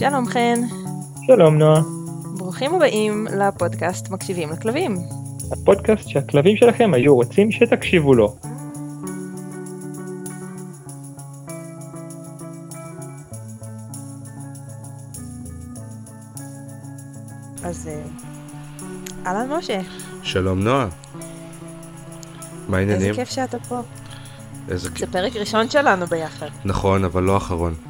[0.00, 0.60] שלום חן.
[1.26, 1.80] שלום נועה.
[2.36, 4.96] ברוכים הבאים לפודקאסט מקשיבים לכלבים.
[5.52, 8.36] הפודקאסט שהכלבים שלכם היו רוצים שתקשיבו לו.
[17.64, 18.02] אז אה,
[19.26, 19.80] אהלן משה.
[20.22, 20.88] שלום נועה.
[22.68, 23.08] מה העניינים?
[23.08, 23.80] איזה כיף שאתה פה.
[24.68, 24.98] איזה כיף.
[24.98, 26.48] זה פרק ראשון שלנו ביחד.
[26.64, 27.89] נכון, אבל לא אחרון.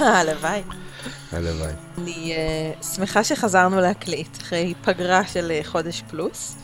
[0.00, 0.62] הלוואי.
[1.32, 1.72] הלוואי.
[1.98, 2.34] אני
[2.80, 6.56] uh, שמחה שחזרנו להקליט אחרי פגרה של uh, חודש פלוס,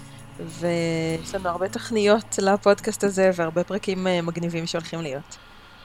[0.46, 5.36] ויש לנו הרבה תוכניות לפודקאסט הזה והרבה פרקים uh, מגניבים שהולכים להיות.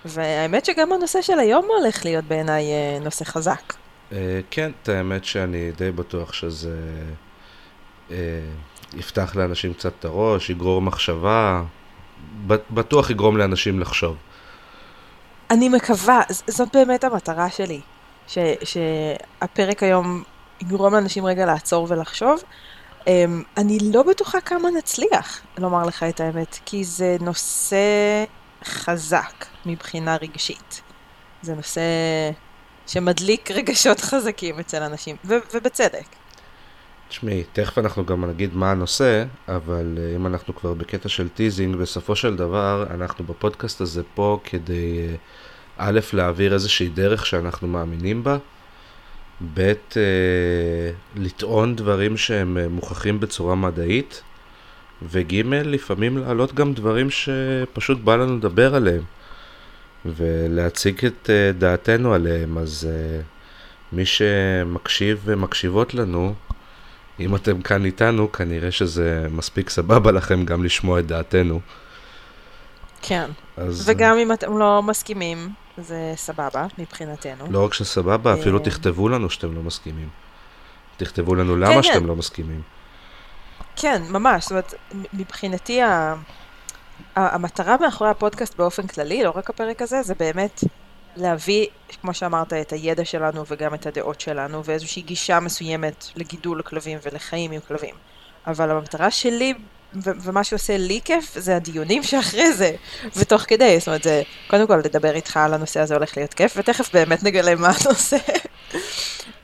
[0.05, 3.73] והאמת שגם הנושא של היום הולך להיות בעיניי uh, נושא חזק.
[4.11, 4.13] Uh,
[4.51, 6.77] כן, את האמת שאני די בטוח שזה
[8.09, 8.13] uh,
[8.93, 11.63] יפתח לאנשים קצת את הראש, יגרור מחשבה,
[12.47, 14.15] בטוח יגרום לאנשים לחשוב.
[15.53, 17.81] אני מקווה, זאת באמת המטרה שלי,
[18.27, 20.23] ש, שהפרק היום
[20.61, 22.43] יגרום לאנשים רגע לעצור ולחשוב.
[23.01, 23.05] Um,
[23.57, 27.77] אני לא בטוחה כמה נצליח, לומר לך את האמת, כי זה נושא
[28.63, 30.81] חזק מבחינה רגשית.
[31.41, 31.81] זה נושא
[32.87, 36.05] שמדליק רגשות חזקים אצל אנשים, ו- ובצדק.
[37.09, 41.75] תשמעי, תכף אנחנו גם נגיד מה הנושא, אבל uh, אם אנחנו כבר בקטע של teasing,
[41.75, 45.17] בסופו של דבר, אנחנו בפודקאסט הזה פה כדי, uh,
[45.77, 48.37] א', להעביר איזושהי דרך שאנחנו מאמינים בה,
[49.53, 49.95] ב', uh,
[51.15, 54.21] לטעון דברים שהם uh, מוכחים בצורה מדעית,
[55.11, 59.03] וג', לפעמים להעלות גם דברים שפשוט בא לנו לדבר עליהם,
[60.05, 62.87] ולהציג את uh, דעתנו עליהם, אז
[63.91, 66.33] מי שמקשיב ומקשיבות לנו,
[67.19, 71.59] אם אתם כאן איתנו, כנראה שזה מספיק סבבה לכם גם לשמוע את דעתנו.
[73.05, 73.89] כן, אז...
[73.89, 77.45] וגם אם אתם לא מסכימים, זה סבבה מבחינתנו.
[77.49, 80.09] לא רק שסבבה, אפילו אה, תכתבו לנו שאתם לא מסכימים.
[80.97, 82.05] תכתבו לנו למה כן, שאתם כן.
[82.05, 82.61] לא מסכימים.
[83.75, 84.73] כן, ממש, זאת אומרת,
[85.13, 85.79] מבחינתי
[87.15, 90.63] המטרה מאחורי הפודקאסט באופן כללי, לא רק הפרק הזה, זה באמת
[91.15, 91.67] להביא,
[92.01, 97.51] כמו שאמרת, את הידע שלנו וגם את הדעות שלנו, ואיזושהי גישה מסוימת לגידול כלבים ולחיים
[97.51, 97.95] עם כלבים.
[98.47, 99.53] אבל המטרה שלי,
[99.95, 102.71] ומה שעושה לי כיף, זה הדיונים שאחרי זה,
[103.15, 106.53] ותוך כדי, זאת אומרת, זה, קודם כל לדבר איתך על הנושא הזה הולך להיות כיף,
[106.57, 108.17] ותכף באמת נגלה מה הנושא.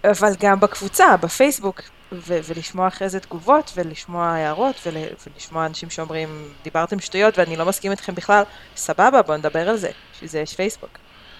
[0.03, 4.93] אבל גם בקבוצה, בפייסבוק, ו- ולשמוע אחרי זה תגובות, ולשמוע הערות, ול-
[5.27, 8.43] ולשמוע אנשים שאומרים, דיברתם שטויות ואני לא מסכים איתכם בכלל,
[8.75, 10.97] סבבה, בואו נדבר על זה, בשביל זה יש פייסבוק.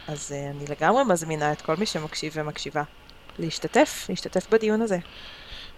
[0.08, 2.84] אז uh, אני לגמרי מזמינה את כל מי שמקשיב ומקשיבה
[3.40, 4.98] להשתתף, להשתתף בדיון הזה.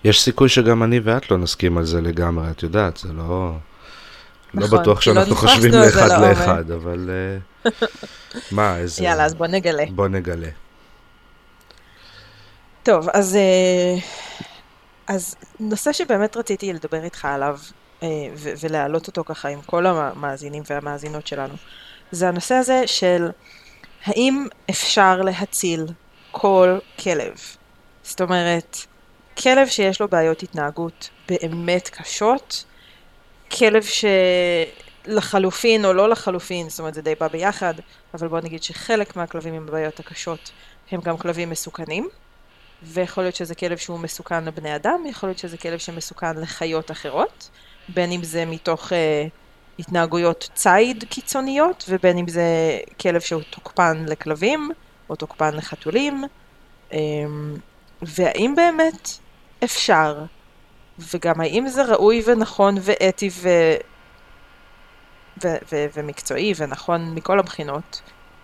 [0.04, 3.52] יש סיכוי שגם אני ואת לא נסכים על זה לגמרי, את יודעת, זה לא...
[4.54, 7.10] לא נכון, לא בטוח שאנחנו לא חושבים לאחד לא לאחד, אבל...
[7.66, 7.70] uh,
[8.52, 9.04] מה, איזה...
[9.04, 9.84] יאללה, אז בוא נגלה.
[9.96, 10.50] בוא נגלה.
[12.84, 14.04] טוב, אז, uh,
[15.08, 17.60] אז נושא שבאמת רציתי לדבר איתך עליו,
[18.00, 18.04] uh,
[18.62, 21.54] ולהעלות אותו ככה עם כל המאזינים והמאזינות שלנו,
[22.12, 23.30] זה הנושא הזה של...
[24.06, 25.86] האם אפשר להציל
[26.32, 27.34] כל כלב?
[28.04, 28.78] זאת אומרת,
[29.44, 32.66] כלב שיש לו בעיות התנהגות באמת קשות,
[33.52, 33.84] כלב
[35.08, 37.74] שלחלופין או לא לחלופין, זאת אומרת זה די בא ביחד,
[38.14, 40.52] אבל בוא נגיד שחלק מהכלבים עם הבעיות הקשות
[40.92, 42.10] הם גם כלבים מסוכנים,
[42.84, 47.50] ויכול להיות שזה כלב שהוא מסוכן לבני אדם, יכול להיות שזה כלב שמסוכן לחיות אחרות,
[47.90, 48.92] בין אם זה מתוך...
[48.92, 48.96] Uh,
[49.80, 54.72] התנהגויות ציד קיצוניות, ובין אם זה כלב שהוא תוקפן לכלבים,
[55.10, 56.24] או תוקפן לחתולים,
[56.94, 57.56] אמ,
[58.02, 59.10] והאם באמת
[59.64, 60.26] אפשר,
[61.14, 63.50] וגם האם זה ראוי ונכון ואתי ו...
[65.44, 68.02] ו- ו- ומקצועי ונכון מכל הבחינות,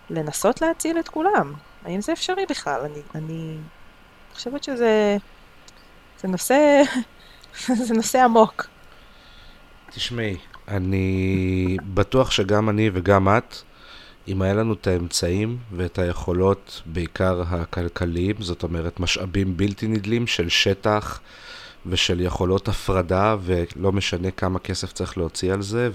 [0.09, 1.53] לנסות להציל את כולם.
[1.85, 2.81] האם זה אפשרי בכלל?
[2.81, 3.57] אני, אני
[4.33, 5.17] חושבת שזה
[6.19, 6.81] זה נושא,
[7.87, 8.67] זה נושא עמוק.
[9.91, 10.37] תשמעי,
[10.67, 13.55] אני בטוח שגם אני וגם את,
[14.27, 20.49] אם היה לנו את האמצעים ואת היכולות, בעיקר הכלכליים, זאת אומרת משאבים בלתי נדלים של
[20.49, 21.19] שטח
[21.85, 25.89] ושל יכולות הפרדה, ולא משנה כמה כסף צריך להוציא על זה,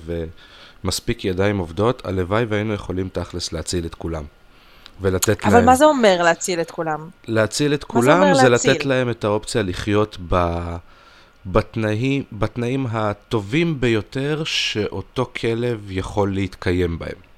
[0.85, 4.25] ומספיק ידיים עובדות, הלוואי והיינו יכולים תכלס להציל את כולם.
[5.01, 5.59] ולתת אבל להם...
[5.59, 7.09] אבל מה זה אומר להציל את כולם?
[7.29, 8.71] להציל את כולם זה, זה להציל?
[8.71, 10.57] לתת להם את האופציה לחיות ב...
[11.47, 17.32] בתנאים, בתנאים הטובים ביותר שאותו כלב יכול להתקיים בהם.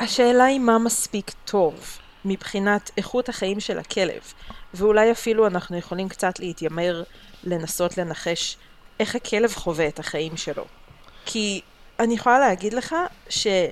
[0.00, 4.32] השאלה היא מה מספיק טוב מבחינת איכות החיים של הכלב,
[4.74, 7.02] ואולי אפילו אנחנו יכולים קצת להתיימר
[7.44, 8.56] לנסות לנחש
[9.00, 10.64] איך הכלב חווה את החיים שלו.
[11.26, 11.60] כי
[11.98, 12.96] אני יכולה להגיד לך
[13.28, 13.66] שה...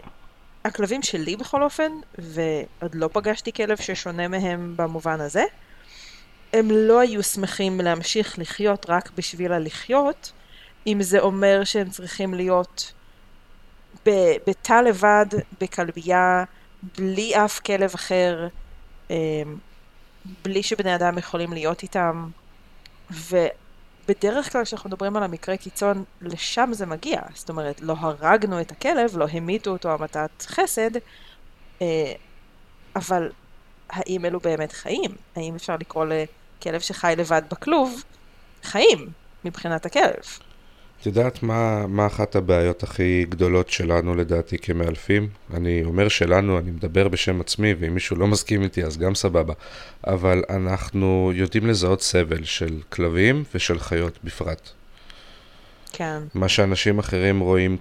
[0.64, 5.44] הכלבים שלי בכל אופן, ועוד לא פגשתי כלב ששונה מהם במובן הזה,
[6.52, 10.32] הם לא היו שמחים להמשיך לחיות רק בשביל הלחיות,
[10.86, 12.92] אם זה אומר שהם צריכים להיות
[14.46, 15.26] בתא לבד,
[15.60, 16.44] בכלבייה,
[16.98, 18.48] בלי אף כלב אחר,
[19.10, 19.16] אמ,
[20.44, 22.28] בלי שבני אדם יכולים להיות איתם,
[23.10, 27.20] ובדרך כלל כשאנחנו מדברים על המקרה קיצון, לשם זה מגיע.
[27.34, 30.90] זאת אומרת, לא הרגנו את הכלב, לא המיתו אותו המתת חסד,
[31.82, 32.12] אה,
[32.96, 33.30] אבל
[33.90, 35.10] האם אלו באמת חיים?
[35.36, 38.04] האם אפשר לקרוא לכלב שחי לבד בכלוב
[38.62, 39.08] חיים
[39.44, 40.22] מבחינת הכלב?
[41.00, 45.28] את יודעת מה, מה אחת הבעיות הכי גדולות שלנו לדעתי כמאלפים?
[45.54, 49.54] אני אומר שלנו, אני מדבר בשם עצמי, ואם מישהו לא מסכים איתי אז גם סבבה.
[50.06, 54.70] אבל אנחנו יודעים לזהות סבל של כלבים ושל חיות בפרט.
[55.92, 56.18] כן.
[56.34, 57.76] מה שאנשים אחרים רואים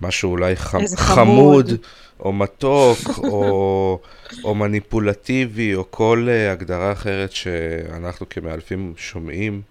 [0.00, 0.80] כמשהו אולי חמ...
[0.80, 1.80] איזה חמוד, חמוד.
[2.20, 4.00] או מתוק, או,
[4.44, 9.62] או מניפולטיבי, או כל uh, הגדרה אחרת שאנחנו כמאלפים שומעים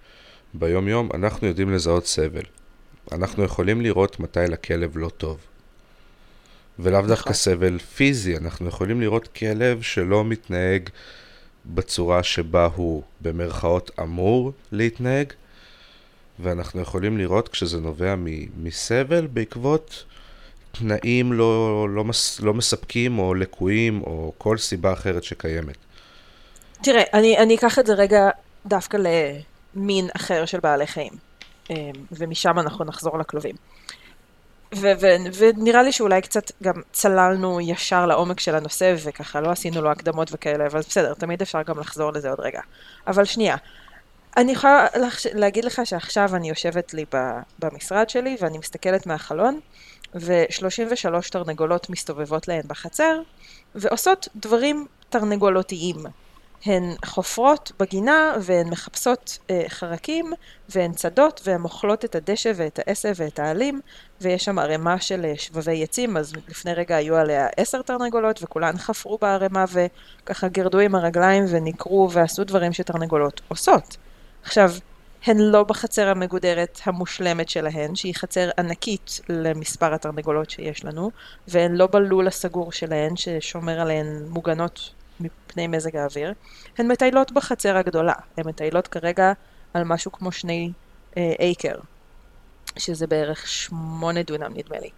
[0.54, 2.44] ביום-יום, אנחנו יודעים לזהות סבל.
[3.12, 5.38] אנחנו יכולים לראות מתי לכלב לא טוב.
[6.80, 7.34] ולאו דווקא נכון.
[7.34, 10.90] סבל פיזי, אנחנו יכולים לראות כלב שלא מתנהג
[11.66, 15.34] בצורה שבה הוא במרכאות אמור להתנהג,
[16.40, 20.04] ואנחנו יכולים לראות כשזה נובע מ- מסבל בעקבות
[20.72, 25.78] תנאים לא, לא, מס, לא מספקים או לקויים או כל סיבה אחרת שקיימת.
[26.82, 28.30] תראה, אני, אני אקח את זה רגע
[28.66, 28.98] דווקא
[29.76, 31.14] למין אחר של בעלי חיים,
[31.70, 31.76] אמ,
[32.12, 33.56] ומשם אנחנו נחזור לכלבים.
[34.76, 39.82] ו- ו- ונראה לי שאולי קצת גם צללנו ישר לעומק של הנושא, וככה לא עשינו
[39.82, 42.62] לו הקדמות וכאלה, אבל בסדר, תמיד אפשר גם לחזור לזה עוד רגע.
[43.08, 43.56] אבל שנייה,
[44.38, 49.60] אני יכולה לחש- להגיד לך שעכשיו אני יושבת לי ב- במשרד שלי, ואני מסתכלת מהחלון,
[50.16, 53.20] ו-33 תרנגולות מסתובבות להן בחצר,
[53.76, 55.98] ועושות דברים תרנגולותיים.
[56.66, 60.34] הן חופרות בגינה והן מחפשות אה, חרקים
[60.70, 63.82] והן צדות והן אוכלות את הדשא ואת העשב ואת העלים
[64.22, 68.78] ויש שם ערימה של אה, שבבי עצים אז לפני רגע היו עליה עשר תרנגולות וכולן
[68.78, 69.66] חפרו בערימה
[70.24, 73.98] וככה גרדו עם הרגליים וניקרו ועשו דברים שתרנגולות עושות.
[74.44, 74.72] עכשיו,
[75.26, 81.12] הן לא בחצר המגודרת המושלמת שלהן, שהיא חצר ענקית למספר התרנגולות שיש לנו,
[81.48, 84.90] והן לא בלול הסגור שלהן, ששומר עליהן מוגנות
[85.20, 86.34] מפני מזג האוויר.
[86.78, 88.14] הן מטיילות בחצר הגדולה.
[88.38, 89.34] הן מטיילות כרגע
[89.74, 90.72] על משהו כמו שני
[91.18, 91.76] אה, אייקר,
[92.78, 94.90] שזה בערך שמונה דונם נדמה לי.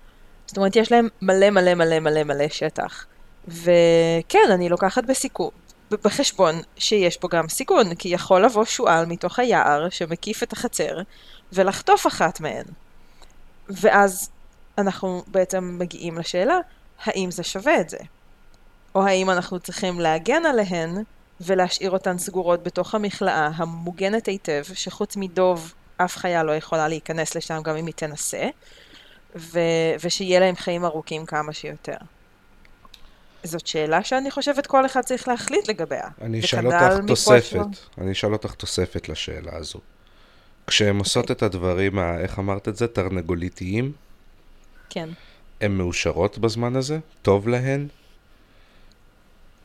[0.47, 3.05] זאת אומרת, יש להם מלא מלא מלא מלא מלא שטח.
[3.47, 5.49] וכן, אני לוקחת בסיכון,
[5.91, 10.97] בחשבון שיש פה גם סיכון, כי יכול לבוא שועל מתוך היער שמקיף את החצר
[11.53, 12.65] ולחטוף אחת מהן.
[13.69, 14.29] ואז
[14.77, 16.57] אנחנו בעצם מגיעים לשאלה,
[17.03, 17.97] האם זה שווה את זה?
[18.95, 21.03] או האם אנחנו צריכים להגן עליהן
[21.41, 27.61] ולהשאיר אותן סגורות בתוך המכלאה המוגנת היטב, שחוץ מדוב אף חיה לא יכולה להיכנס לשם
[27.63, 28.47] גם אם היא תנסה,
[29.35, 29.59] ו-
[30.03, 31.97] ושיהיה להם חיים ארוכים כמה שיותר.
[33.43, 36.07] זאת שאלה שאני חושבת כל אחד צריך להחליט לגביה.
[36.21, 37.63] אני אשאל וכנ"ל אותך תוספת, שלו.
[37.97, 39.79] אני אשאל אותך תוספת לשאלה הזו.
[40.67, 42.87] כשהן עושות את הדברים, ה- איך אמרת את זה?
[42.87, 43.91] תרנגוליתיים,
[44.89, 45.09] כן.
[45.61, 46.99] הן מאושרות בזמן הזה?
[47.21, 47.87] טוב להן?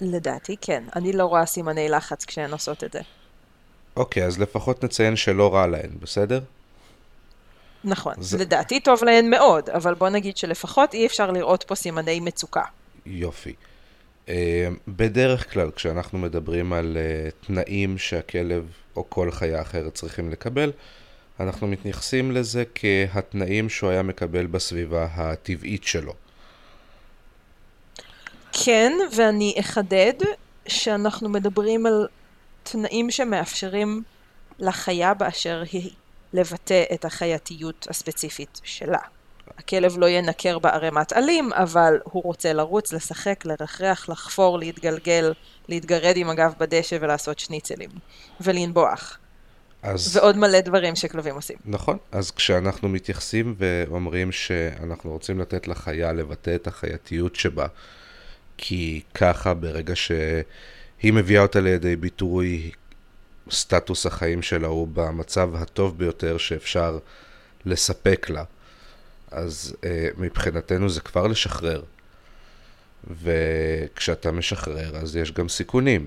[0.00, 0.85] לדעתי כן.
[0.97, 3.00] אני לא רואה סימני לחץ כשהן עושות את זה.
[3.97, 6.40] אוקיי, אז לפחות נציין שלא רע להן, בסדר?
[7.85, 8.14] נכון.
[8.19, 12.62] זה- לדעתי טוב להן מאוד, אבל בוא נגיד שלפחות אי אפשר לראות פה סימני מצוקה.
[13.07, 13.54] יופי.
[14.28, 18.66] אה, בדרך כלל, כשאנחנו מדברים על אה, תנאים שהכלב
[18.97, 20.73] או כל חיה אחרת צריכים לקבל,
[21.40, 26.12] אנחנו מתייחסים לזה כהתנאים שהוא היה מקבל בסביבה הטבעית שלו.
[28.52, 30.14] כן, ואני אחדד
[30.69, 32.09] שאנחנו מדברים על
[32.62, 34.02] תנאים שמאפשרים
[34.59, 35.90] לחיה באשר היא
[36.33, 38.99] לבטא את החייתיות הספציפית שלה.
[39.59, 45.33] הכלב לא ינקר בערימת עלים, אבל הוא רוצה לרוץ, לשחק, לרחרח, לחפור, להתגלגל,
[45.69, 47.90] להתגרד עם הגב בדשא ולעשות שניצלים.
[48.40, 49.19] ולנבוח.
[49.83, 50.16] אז...
[50.16, 51.57] ועוד מלא דברים שכלבים עושים.
[51.64, 57.66] נכון, אז כשאנחנו מתייחסים ואומרים שאנחנו רוצים לתת לחיה לבטא את החייתיות שבה,
[58.62, 62.71] כי ככה ברגע שהיא מביאה אותה לידי ביטוי,
[63.50, 66.99] סטטוס החיים שלה הוא במצב הטוב ביותר שאפשר
[67.67, 68.45] לספק לה.
[69.31, 71.83] אז אה, מבחינתנו זה כבר לשחרר.
[73.23, 76.07] וכשאתה משחרר אז יש גם סיכונים.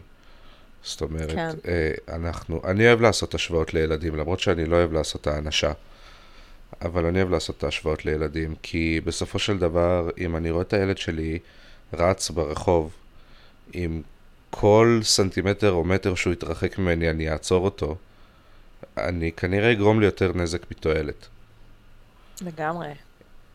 [0.83, 1.49] זאת אומרת, כן.
[1.67, 5.71] אה, אנחנו, אני אוהב לעשות השוואות לילדים, למרות שאני לא אוהב לעשות האנשה.
[6.81, 10.73] אבל אני אוהב לעשות את ההשוואות לילדים, כי בסופו של דבר, אם אני רואה את
[10.73, 11.39] הילד שלי
[11.93, 12.91] רץ ברחוב,
[13.73, 14.01] עם
[14.49, 17.95] כל סנטימטר או מטר שהוא יתרחק ממני, אני אעצור אותו,
[18.97, 21.27] אני כנראה אגרום לי יותר נזק מתועלת.
[22.41, 22.87] לגמרי.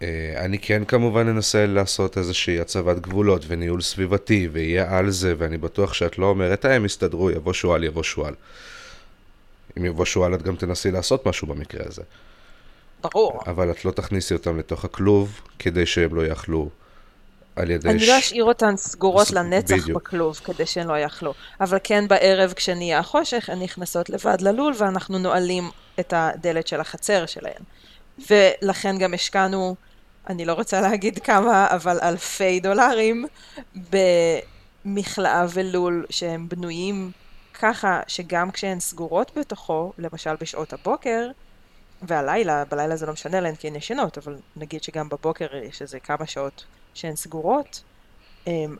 [0.03, 5.59] אה, אני כן כמובן אנסה לעשות איזושהי הצבת גבולות וניהול סביבתי, ויהיה על זה, ואני
[5.59, 8.35] בטוח שאת לא אומרת, אה, הם יסתדרו, יבוא שועל, יבוא שועל.
[9.79, 12.03] אם יבוא שועל, את גם תנסי לעשות משהו במקרה הזה.
[13.03, 13.41] ברור.
[13.47, 16.69] אבל את לא תכניסי אותם לתוך הכלוב, כדי שהם לא יאכלו
[17.59, 17.89] על ידי...
[17.89, 20.03] אני לא אשאיר אותן סגורות ס- לנצח בדיוק.
[20.03, 21.35] בכלוב, כדי שהן לא יאכלו.
[21.61, 27.27] אבל כן בערב, כשנהיה החושך, הן נכנסות לבד ללול, ואנחנו נועלים את הדלת של החצר
[27.27, 27.63] שלהן.
[28.31, 29.75] ולכן גם השקענו,
[30.29, 33.27] אני לא רוצה להגיד כמה, אבל אלפי דולרים,
[34.85, 37.11] במכלאה ולול שהם בנויים
[37.55, 41.31] ככה שגם כשהן סגורות בתוכו, למשל בשעות הבוקר,
[42.03, 46.01] והלילה, בלילה זה לא משנה להן כי הן ישנות, אבל נגיד שגם בבוקר יש איזה
[46.01, 47.83] כמה שעות שהן סגורות,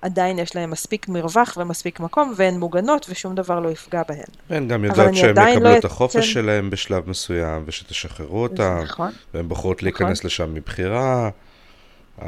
[0.03, 4.25] עדיין יש להן מספיק מרווח ומספיק מקום, והן מוגנות ושום דבר לא יפגע בהן.
[4.51, 9.13] והן גם יודעות עדיין יקבלו לא את החופש אתן- שלהם בשלב מסוים, ושתשחררו אותם, נכון,
[9.35, 11.31] והן בוחרות להיכנס לשם מבחירה.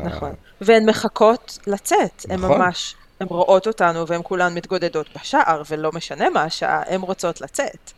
[0.05, 0.35] נכון.
[0.61, 2.59] והן מחכות לצאת, הן נכון.
[2.59, 7.93] ממש, הן רואות אותנו והן כולן מתגודדות בשער, ולא משנה מה השעה, הן רוצות לצאת.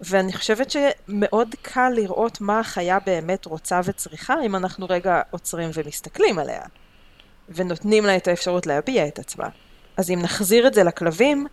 [0.00, 6.38] ואני חושבת שמאוד קל לראות מה החיה באמת רוצה וצריכה, אם אנחנו רגע עוצרים ומסתכלים
[6.38, 6.60] עליה,
[7.48, 9.48] ונותנים לה את האפשרות להביע את עצמה.
[9.96, 11.46] אז אם נחזיר את זה לכלבים,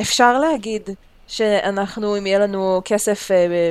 [0.00, 0.90] אפשר להגיד
[1.28, 3.70] שאנחנו, אם יהיה לנו כסף אה,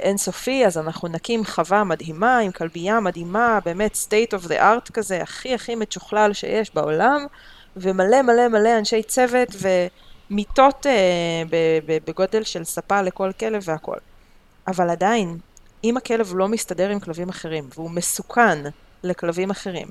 [0.00, 5.22] אינסופי, אז אנחנו נקים חווה מדהימה, עם כלבייה מדהימה, באמת state of the art כזה,
[5.22, 7.26] הכי הכי מצ'וכלל שיש בעולם,
[7.76, 9.48] ומלא מלא מלא אנשי צוות
[10.30, 11.42] ומיטות אה,
[11.86, 13.98] בגודל של ספה לכל כלב והכל.
[14.68, 15.38] אבל עדיין,
[15.84, 18.58] אם הכלב לא מסתדר עם כלבים אחרים, והוא מסוכן
[19.02, 19.88] לכלבים אחרים,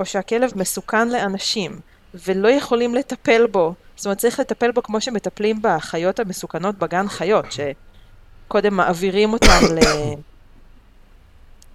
[0.00, 1.80] או שהכלב מסוכן לאנשים,
[2.14, 7.46] ולא יכולים לטפל בו, זאת אומרת צריך לטפל בו כמו שמטפלים בחיות המסוכנות בגן חיות,
[7.52, 9.78] שקודם מעבירים אותם ל...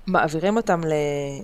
[0.08, 0.94] מעבירים אותם ל...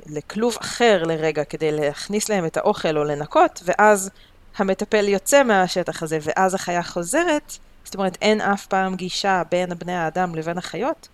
[0.06, 4.10] לכלוב אחר לרגע כדי להכניס להם את האוכל או לנקות, ואז
[4.58, 9.96] המטפל יוצא מהשטח הזה, ואז החיה חוזרת, זאת אומרת אין אף פעם גישה בין בני
[9.96, 11.08] האדם לבין החיות,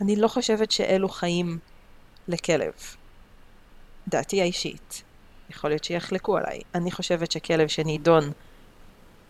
[0.00, 1.58] אני לא חושבת שאלו חיים
[2.28, 2.72] לכלב.
[4.08, 5.02] דעתי האישית.
[5.50, 6.60] יכול להיות שיחלקו עליי.
[6.74, 8.30] אני חושבת שכלב שנידון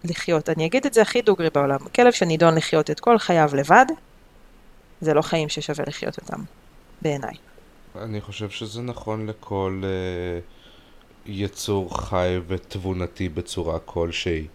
[0.05, 3.87] לחיות, אני אגיד את זה הכי דוגרי בעולם, כלב שנידון לחיות את כל חייו לבד,
[5.01, 6.43] זה לא חיים ששווה לחיות אותם,
[7.03, 7.35] בעיניי.
[7.99, 14.47] אני חושב שזה נכון לכל uh, יצור חי ותבונתי בצורה כלשהי.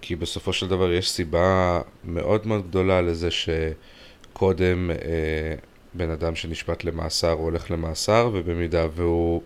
[0.00, 6.84] כי בסופו של דבר יש סיבה מאוד מאוד גדולה לזה שקודם uh, בן אדם שנשפט
[6.84, 9.42] למאסר הוא הולך למאסר, ובמידה והוא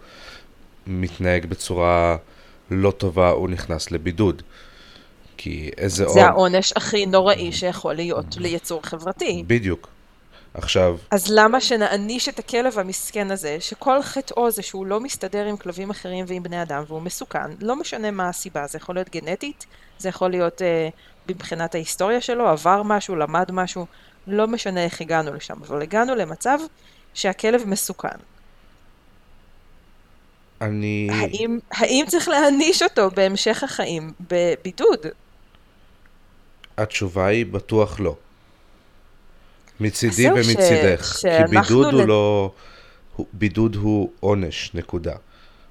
[0.87, 2.17] מתנהג בצורה
[2.71, 4.43] לא טובה הוא נכנס לבידוד.
[5.37, 9.45] כי איזה זה העונש הכי נוראי שיכול להיות ליצור חברתי.
[9.47, 9.89] בדיוק.
[10.55, 15.57] עכשיו, אז למה שנעניש את הכלב המסכן הזה, שכל חטאו זה שהוא לא מסתדר עם
[15.57, 19.67] כלבים אחרים ועם בני אדם והוא מסוכן, לא משנה מה הסיבה, זה יכול להיות גנטית,
[19.99, 20.89] זה יכול להיות אה,
[21.29, 23.87] מבחינת ההיסטוריה שלו, עבר משהו, למד משהו,
[24.27, 26.59] לא משנה איך הגענו לשם, אבל הגענו למצב
[27.15, 28.09] שהכלב מסוכן.
[30.61, 31.09] אני...
[31.13, 34.99] האם, האם צריך להעניש אותו בהמשך החיים בבידוד?
[36.79, 38.17] התשובה היא בטוח לא.
[39.81, 41.13] מצידי זהו, ש- ומצידך.
[41.23, 42.53] כי בידוד הוא לד- לא...
[43.33, 45.15] בידוד הוא עונש, נקודה.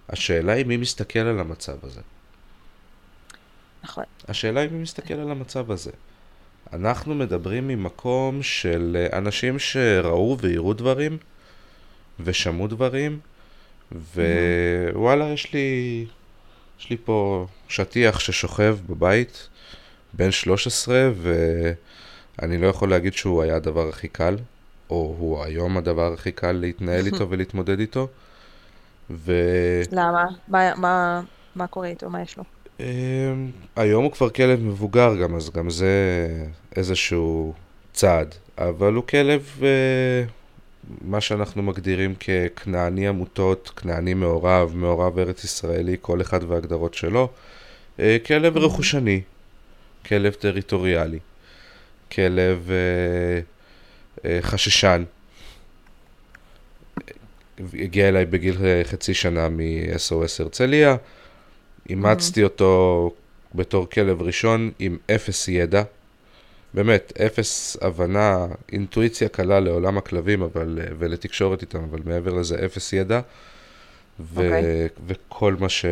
[0.10, 2.02] השאלה היא מי מסתכל על המצב הזה.
[3.84, 4.04] נכון.
[4.28, 5.92] השאלה היא מי מסתכל על המצב הזה.
[6.74, 11.18] אנחנו מדברים ממקום של אה, אנשים שראו ויראו דברים,
[12.20, 13.20] ושמעו דברים,
[13.92, 16.06] ווואלה, יש לי,
[16.80, 19.48] יש לי פה שטיח ששוכב בבית,
[20.14, 21.12] בן 13,
[22.38, 24.38] ואני לא יכול להגיד שהוא היה הדבר הכי קל,
[24.90, 28.08] או הוא היום הדבר הכי קל להתנהל איתו ולהתמודד איתו.
[29.10, 29.34] ו...
[29.92, 30.26] למה?
[30.48, 31.22] מה, מה,
[31.56, 32.10] מה קורה איתו?
[32.10, 32.44] מה יש לו?
[32.80, 32.86] אמ,
[33.76, 36.28] היום הוא כבר כלב מבוגר גם, אז גם זה
[36.76, 37.54] איזשהו
[37.94, 38.36] צעד.
[38.58, 40.24] אבל הוא כלב, אה,
[41.02, 47.30] מה שאנחנו מגדירים ככנעני עמותות, כנעני מעורב, מעורב ארץ ישראלי, כל אחד וההגדרות שלו.
[48.00, 49.22] אה, כלב רכושני,
[50.06, 51.20] כלב טריטוריאלי,
[52.12, 52.70] כלב
[54.26, 55.04] אה, חששן.
[57.74, 60.96] הגיע אליי בגיל חצי שנה מ-SOS הרצליה.
[61.90, 63.12] אימצתי אותו
[63.56, 65.84] בתור כלב ראשון עם אפס ידע,
[66.74, 72.94] באמת, אפס הבנה, אינטואיציה קלה לעולם הכלבים אבל, אה, ולתקשורת איתם, אבל מעבר לזה אפס
[72.94, 73.22] ידע.
[74.20, 74.88] ו- אוקיי.
[75.08, 75.86] וכל מה ש...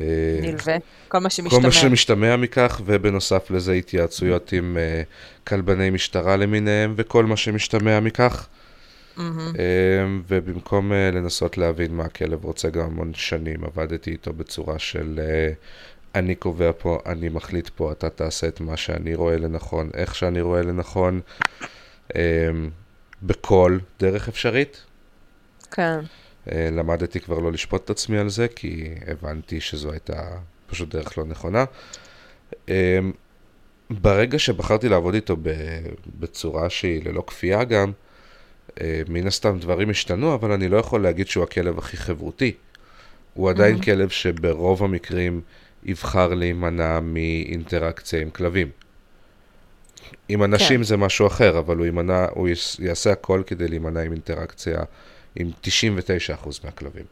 [0.00, 0.06] אה,
[0.42, 0.76] נלווה,
[1.08, 1.60] כל מה כל שמשתמע.
[1.60, 8.48] מה שמשתמע מכך, ובנוסף לזה התייעצויות עם uh, כלבני משטרה למיניהם, וכל מה שמשתמע מכך.
[9.16, 9.52] מהמם.
[9.52, 9.58] Uh,
[10.28, 15.56] ובמקום uh, לנסות להבין מה הכלב רוצה גם המון שנים, עבדתי איתו בצורה של uh,
[16.14, 20.40] אני קובע פה, אני מחליט פה, אתה תעשה את מה שאני רואה לנכון, איך שאני
[20.40, 21.20] רואה לנכון,
[22.08, 22.14] uh,
[23.22, 24.82] בכל דרך אפשרית.
[25.70, 26.00] כן,
[26.50, 31.18] אה, למדתי כבר לא לשפוט את עצמי על זה, כי הבנתי שזו הייתה פשוט דרך
[31.18, 31.64] לא נכונה.
[32.68, 32.98] אה,
[33.90, 35.36] ברגע שבחרתי לעבוד איתו
[36.18, 37.92] בצורה שהיא ללא כפייה גם, אה,
[39.08, 42.52] מן הסתם דברים השתנו, אבל אני לא יכול להגיד שהוא הכלב הכי חברותי.
[43.34, 43.84] הוא עדיין Mhm.
[43.84, 45.40] כלב שברוב המקרים
[45.84, 48.68] יבחר להימנע מאינטראקציה עם כלבים.
[50.28, 50.82] עם אנשים כן.
[50.82, 52.48] זה משהו אחר, אבל הוא, יימנע, הוא
[52.78, 54.82] יעשה הכל כדי להימנע עם אינטראקציה
[55.36, 55.68] עם 99%
[56.64, 57.04] מהכלבים.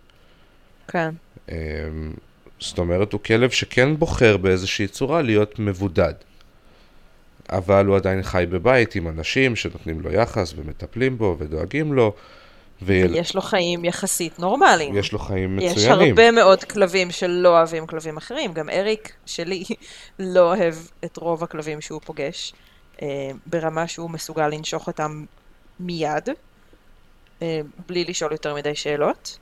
[0.88, 1.10] כן,
[1.48, 1.54] אמ,
[2.60, 6.14] זאת אומרת, הוא כלב שכן בוחר באיזושהי צורה להיות מבודד.
[7.48, 12.12] אבל הוא עדיין חי בבית עם אנשים שנותנים לו יחס ומטפלים בו ודואגים לו,
[12.82, 14.94] ויש יש לו חיים יחסית נורמליים.
[15.12, 16.08] לו חיים יש מצוינים.
[16.08, 19.64] הרבה מאוד כלבים שלא אוהבים כלבים אחרים, גם אריק שלי
[20.18, 22.52] לא אוהב את רוב הכלבים שהוא פוגש,
[23.02, 25.24] אה, ברמה שהוא מסוגל לנשוך אותם
[25.80, 26.28] מיד,
[27.42, 29.38] אה, בלי לשאול יותר מדי שאלות.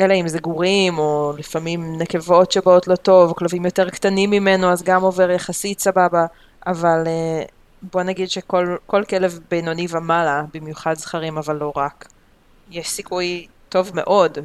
[0.00, 4.82] אלא אם זה גורים, או לפעמים נקבות שבאות לא טוב, כלבים יותר קטנים ממנו, אז
[4.82, 6.26] גם עובר יחסית סבבה,
[6.68, 7.42] אבל אה,
[7.82, 12.08] בוא נגיד שכל כל כלב בינוני ומעלה, במיוחד זכרים, אבל לא רק,
[12.70, 14.38] יש סיכוי טוב מאוד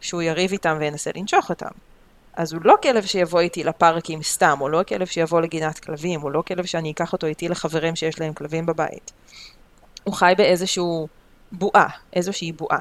[0.00, 1.70] שהוא יריב איתם וינסה לנשוך אותם.
[2.34, 6.30] אז הוא לא כלב שיבוא איתי לפארקים סתם, הוא לא כלב שיבוא לגינת כלבים, הוא
[6.30, 9.12] לא כלב שאני אקח אותו איתי לחברים שיש להם כלבים בבית.
[10.04, 11.08] הוא חי באיזשהו
[11.52, 12.80] בועה, איזושהי בועה.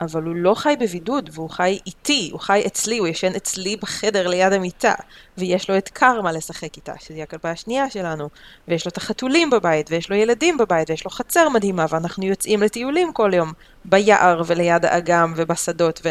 [0.00, 4.28] אבל הוא לא חי בבידוד, והוא חי איתי, הוא חי אצלי, הוא ישן אצלי בחדר
[4.28, 4.94] ליד המיטה,
[5.38, 8.28] ויש לו את קרמה לשחק איתה, שזו הכלבה השנייה שלנו,
[8.68, 12.62] ויש לו את החתולים בבית, ויש לו ילדים בבית, ויש לו חצר מדהימה, ואנחנו יוצאים
[12.62, 13.52] לטיולים כל יום,
[13.84, 16.06] ביער וליד האגם ובשדות,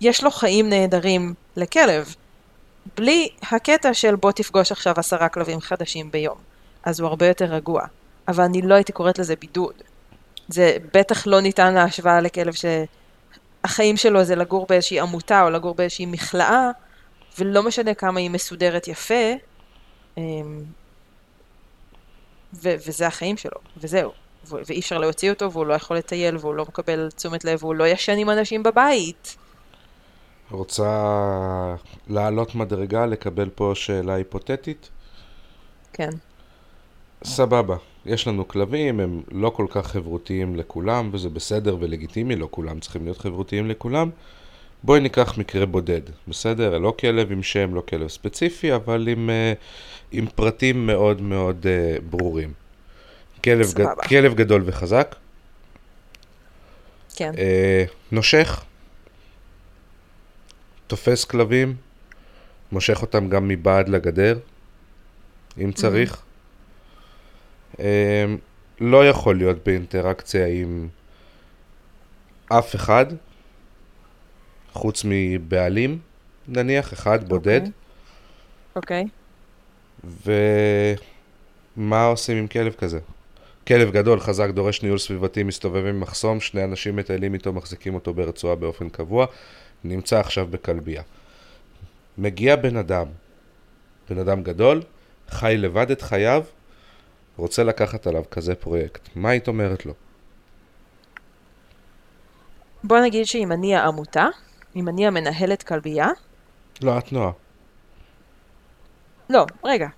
[0.00, 2.14] ויש לו חיים נהדרים לכלב,
[2.96, 6.38] בלי הקטע של בוא תפגוש עכשיו עשרה כלבים חדשים ביום.
[6.84, 7.82] אז הוא הרבה יותר רגוע.
[8.28, 9.74] אבל אני לא הייתי קוראת לזה בידוד.
[10.48, 12.52] זה בטח לא ניתן להשוואה לכלב
[13.66, 16.70] שהחיים שלו זה לגור באיזושהי עמותה או לגור באיזושהי מכלאה,
[17.38, 19.32] ולא משנה כמה היא מסודרת יפה,
[20.18, 20.64] אמ,
[22.54, 24.12] ו- וזה החיים שלו, וזהו.
[24.46, 27.74] ו- ואי אפשר להוציא אותו, והוא לא יכול לטייל, והוא לא מקבל תשומת לב, והוא
[27.74, 29.36] לא ישן עם אנשים בבית.
[30.50, 30.90] רוצה
[32.08, 34.88] לעלות מדרגה, לקבל פה שאלה היפותטית?
[35.92, 36.10] כן.
[37.24, 37.76] סבבה,
[38.08, 43.04] יש לנו כלבים, הם לא כל כך חברותיים לכולם, וזה בסדר ולגיטימי, לא כולם צריכים
[43.04, 44.10] להיות חברותיים לכולם.
[44.82, 46.78] בואי ניקח מקרה בודד, בסדר?
[46.78, 49.52] לא כלב עם שם, לא כלב ספציפי, אבל עם, אה,
[50.12, 52.52] עם פרטים מאוד מאוד אה, ברורים.
[53.44, 53.84] כלב, ג.
[54.08, 55.14] כלב גדול וחזק,
[57.16, 57.32] כן.
[57.38, 58.64] אה, נושך,
[60.86, 61.76] תופס כלבים,
[62.72, 64.38] מושך אותם גם מבעד לגדר,
[65.58, 66.22] אם צריך.
[67.80, 68.24] אה,
[68.80, 70.88] לא יכול להיות באינטראקציה עם
[72.48, 73.06] אף אחד,
[74.72, 75.98] חוץ מבעלים,
[76.48, 77.60] נניח, אחד בודד.
[78.76, 79.04] אוקיי.
[81.76, 82.98] ומה עושים עם כלב כזה?
[83.66, 88.14] כלב גדול, חזק, דורש ניהול סביבתי, מסתובב עם מחסום, שני אנשים מטיילים איתו, מחזיקים אותו
[88.14, 89.26] ברצועה באופן קבוע,
[89.84, 91.02] נמצא עכשיו בכלבייה.
[92.18, 93.06] מגיע בן אדם,
[94.10, 94.82] בן אדם גדול,
[95.28, 96.44] חי לבד את חייו,
[97.38, 99.08] רוצה לקחת עליו כזה פרויקט.
[99.14, 99.94] מה היית אומרת לו?
[102.84, 104.26] בוא נגיד שאם אני העמותה,
[104.76, 106.08] אם אני המנהלת כלבייה,
[106.82, 107.30] לא, את נועה.
[109.30, 109.88] לא, רגע,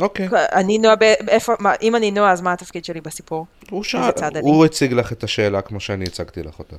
[0.00, 0.28] אוקיי.
[0.32, 0.94] אני נועה,
[1.28, 3.46] איפה, מה, אם אני נועה, אז מה התפקיד שלי בסיפור?
[3.70, 4.10] הוא שאל?
[4.40, 6.76] הוא הציג לך את השאלה כמו שאני הצגתי לך אותה.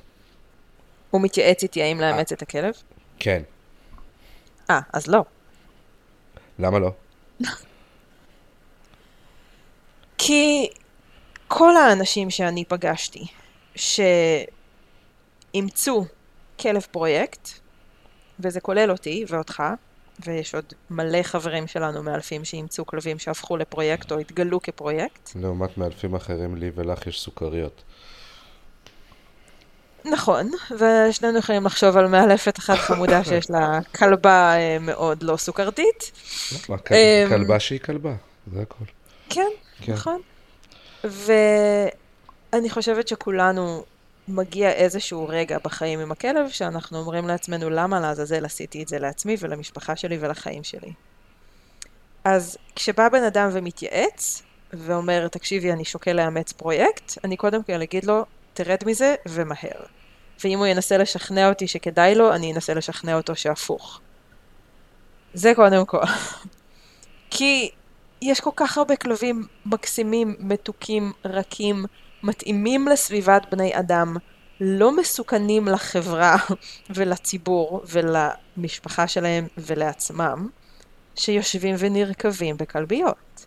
[1.10, 2.74] הוא מתייעץ איתי האם לאמץ את הכלב?
[3.20, 3.42] כן.
[4.70, 5.24] אה, אז לא.
[6.60, 6.92] למה לא?
[10.30, 10.70] כי
[11.48, 13.28] כל האנשים שאני פגשתי,
[15.54, 16.06] שאימצו
[16.60, 17.50] כלב פרויקט,
[18.40, 19.64] וזה כולל אותי ואותך,
[20.26, 25.30] ויש עוד מלא חברים שלנו מאלפים שאימצו כלבים שהפכו לפרויקט או התגלו כפרויקט.
[25.36, 27.84] לעומת מאלפים אחרים, לי ולך יש סוכריות.
[30.06, 36.12] נכון, ושנינו יכולים לחשוב על מאלפת אחת חמודה שיש לה כלבה אה, מאוד לא סוכרתית.
[36.68, 38.14] כל- אמ, כלבה שהיא כלבה,
[38.54, 38.86] זה הכל.
[39.30, 39.48] כן,
[39.82, 39.94] כן.
[39.94, 40.22] נכון?
[41.04, 43.84] ואני חושבת שכולנו
[44.28, 49.36] מגיע איזשהו רגע בחיים עם הכלב, שאנחנו אומרים לעצמנו, למה לעזאזל עשיתי את זה לעצמי
[49.40, 50.94] ולמשפחה שלי ולחיים שלי.
[52.24, 58.06] אז כשבא בן אדם ומתייעץ, ואומר, תקשיבי, אני שוקל לאמץ פרויקט, אני קודם כל אגיד
[58.06, 59.86] לו, תרד מזה ומהר.
[60.44, 64.00] ואם הוא ינסה לשכנע אותי שכדאי לו, אני אנסה לשכנע אותו שהפוך.
[65.34, 66.02] זה קודם כל.
[67.32, 67.72] כי
[68.22, 71.86] יש כל כך הרבה כלבים מקסימים, מתוקים, רכים,
[72.24, 74.18] מתאימים לסביבת בני אדם,
[74.62, 76.38] לא מסוכנים לחברה
[76.96, 80.50] ולציבור ולמשפחה שלהם ולעצמם,
[81.16, 83.46] שיושבים ונרקבים בכלביות.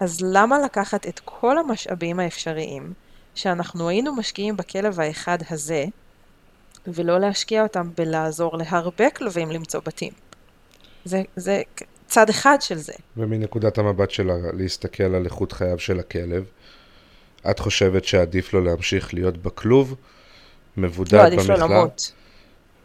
[0.00, 2.92] אז למה לקחת את כל המשאבים האפשריים
[3.34, 5.84] שאנחנו היינו משקיעים בכלב האחד הזה,
[6.86, 10.12] ולא להשקיע אותם בלעזור להרבה כלבים למצוא בתים?
[11.04, 11.62] זה, זה
[12.12, 12.92] צד אחד של זה.
[13.16, 16.44] ומנקודת המבט שלה להסתכל על איכות חייו של הכלב,
[17.50, 19.94] את חושבת שעדיף לו להמשיך להיות בכלוב,
[20.76, 21.42] מבודד לא, במכלאה?
[21.42, 22.12] עדיף לו למות.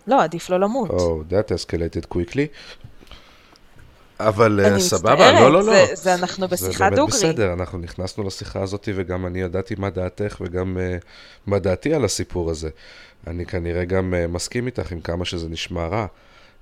[0.07, 0.89] לא, עדיף לו למות.
[0.89, 2.47] Oh, that escalated quickly.
[4.19, 5.73] אבל אני אה, סבבה, מצטערת, לא, לא, לא.
[5.85, 7.17] זה- זה אנחנו בשיחה זה באמת דוגרי.
[7.17, 11.05] בסדר, אנחנו נכנסנו לשיחה הזאת וגם אני ידעתי מה דעתך וגם uh,
[11.47, 12.69] מה דעתי על הסיפור הזה.
[13.27, 16.05] אני כנראה גם uh, מסכים איתך עם כמה שזה נשמע רע.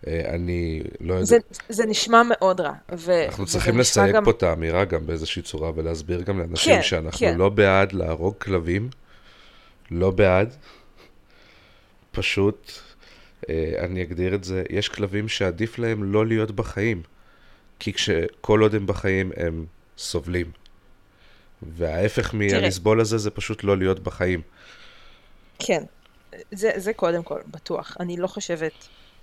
[0.03, 1.37] Uh, אני לא יודע, זה,
[1.69, 2.73] זה נשמע מאוד רע.
[2.91, 4.25] ו- אנחנו צריכים לסייג גם...
[4.25, 7.37] פה את האמירה גם באיזושהי צורה ולהסביר גם לאנשים כן, שאנחנו כן.
[7.37, 8.89] לא בעד להרוג כלבים,
[9.91, 10.55] לא בעד,
[12.11, 12.71] פשוט,
[13.49, 17.01] אה, אני אגדיר את זה, יש כלבים שעדיף להם לא להיות בחיים,
[17.79, 19.65] כי כשכל עוד הם בחיים הם
[19.97, 20.51] סובלים.
[21.61, 24.41] וההפך מהלסבול הזה זה פשוט לא להיות בחיים.
[25.59, 25.83] כן,
[26.51, 27.97] זה, זה קודם כל, בטוח.
[27.99, 28.73] אני לא חושבת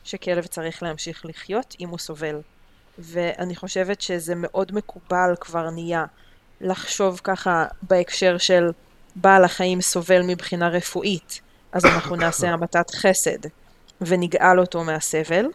[0.04, 2.40] שכלב צריך להמשיך לחיות אם הוא סובל.
[2.98, 6.04] ואני חושבת שזה מאוד מקובל כבר נהיה
[6.60, 8.70] לחשוב ככה בהקשר של
[9.16, 11.40] בעל החיים סובל מבחינה רפואית,
[11.72, 13.38] אז אנחנו נעשה המתת חסד
[14.00, 15.46] ונגאל אותו מהסבל,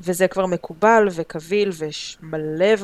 [0.00, 2.74] וזה כבר מקובל וקביל ויש מלא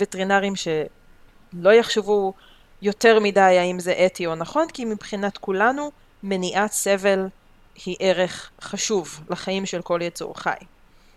[0.00, 2.34] וטרינרים שלא יחשבו
[2.82, 5.90] יותר מדי האם זה אתי או נכון, כי מבחינת כולנו
[6.22, 7.26] מניעת סבל
[7.84, 10.56] היא ערך חשוב לחיים של כל יצור חי.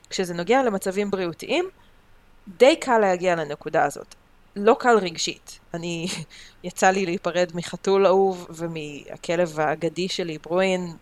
[0.10, 1.70] כשזה נוגע למצבים בריאותיים,
[2.48, 4.15] די קל להגיע לנקודה הזאת.
[4.56, 5.60] לא קל רגשית.
[5.74, 6.08] אני,
[6.63, 10.96] יצא לי להיפרד מחתול אהוב ומהכלב האגדי שלי, ברואין,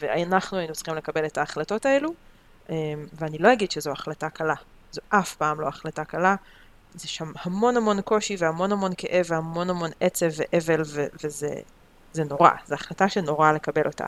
[0.00, 2.14] ואנחנו היינו צריכים לקבל את ההחלטות האלו,
[2.70, 2.74] אמ,
[3.12, 4.54] ואני לא אגיד שזו החלטה קלה.
[4.92, 6.36] זו אף פעם לא החלטה קלה.
[6.94, 11.54] זה שם המון המון קושי והמון המון כאב והמון המון עצב ואבל ו- וזה
[12.12, 14.06] זה נורא, זו החלטה שנורא לקבל אותה.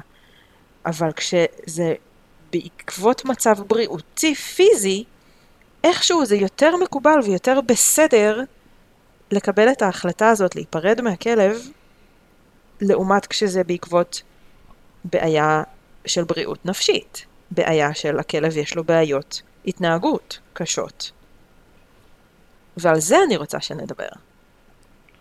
[0.87, 1.95] אבל כשזה
[2.53, 5.05] בעקבות מצב בריאותי פיזי,
[5.85, 8.41] איכשהו זה יותר מקובל ויותר בסדר
[9.31, 11.57] לקבל את ההחלטה הזאת להיפרד מהכלב,
[12.81, 14.23] לעומת כשזה בעקבות
[15.05, 15.63] בעיה
[16.07, 21.11] של בריאות נפשית, בעיה של הכלב יש לו בעיות התנהגות קשות.
[22.77, 24.09] ועל זה אני רוצה שנדבר.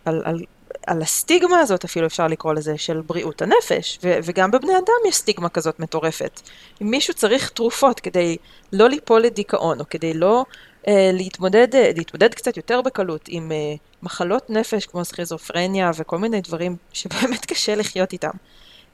[0.05, 0.45] על, על,
[0.87, 5.15] על הסטיגמה הזאת אפילו אפשר לקרוא לזה של בריאות הנפש, ו, וגם בבני אדם יש
[5.15, 6.41] סטיגמה כזאת מטורפת.
[6.81, 8.37] אם מישהו צריך תרופות כדי
[8.73, 10.45] לא ליפול לדיכאון, או כדי לא
[10.87, 13.57] אה, להתמודד, אה, להתמודד קצת יותר בקלות עם אה,
[14.03, 18.31] מחלות נפש כמו סכיזופרניה וכל מיני דברים שבאמת קשה לחיות איתם.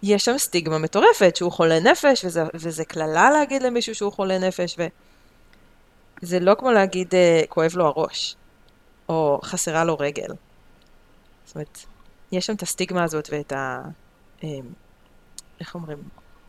[0.03, 4.77] יש שם סטיגמה מטורפת שהוא חולה נפש, וזה, קללה להגיד למישהו שהוא חולה נפש,
[6.21, 8.35] וזה לא כמו להגיד אה, כואב לו הראש,
[9.09, 10.27] או חסרה לו רגל.
[11.57, 11.79] אומרת,
[12.31, 13.81] יש שם את הסטיגמה הזאת ואת ה...
[14.43, 14.49] אה,
[15.59, 15.97] איך אומרים?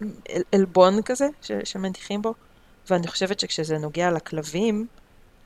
[0.01, 2.35] על- עלבון כזה ש, שמניחים בו,
[2.91, 4.87] ואני חושבת שכשזה נוגע לכלבים,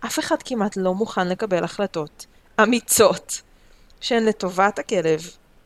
[0.05, 2.27] אף אחד כמעט לא מוכן לקבל החלטות
[2.63, 3.43] אמיצות
[4.01, 5.21] שהן לטובת הכלב,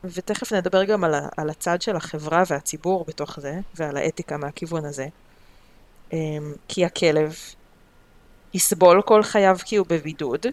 [0.05, 4.85] ותכף נדבר גם על, ה, על הצד של החברה והציבור בתוך זה, ועל האתיקה מהכיוון
[4.85, 5.07] הזה.
[6.13, 7.37] אמ, כי הכלב
[8.55, 10.47] יסבול כל חייו כי הוא בבידוד,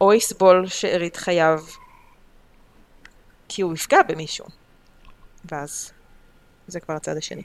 [0.00, 1.60] או יסבול שארית חייו
[3.52, 4.46] כי הוא יפגע במישהו.
[5.44, 5.92] ואז
[6.68, 7.42] זה כבר הצד השני.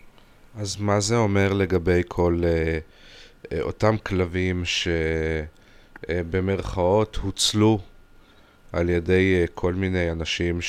[0.56, 2.80] אז מה זה אומר לגבי כל אה,
[3.52, 4.64] אה, אותם כלבים
[6.10, 7.80] שבמרכאות הוצלו
[8.72, 10.60] על ידי אה, כל מיני אנשים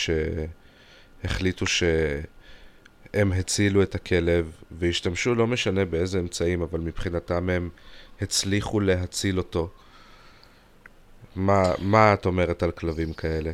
[1.23, 7.69] שהחליטו שהם הצילו את הכלב והשתמשו, לא משנה באיזה אמצעים, אבל מבחינתם הם
[8.21, 9.71] הצליחו להציל אותו.
[11.37, 13.53] מה, מה את אומרת על כלבים כאלה?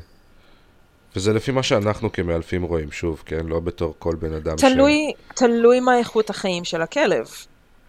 [1.17, 3.47] וזה לפי מה שאנחנו כמאלפים רואים, שוב, כן?
[3.47, 7.27] לא בתור כל בן אדם תלוי, תלוי מה איכות החיים של הכלב,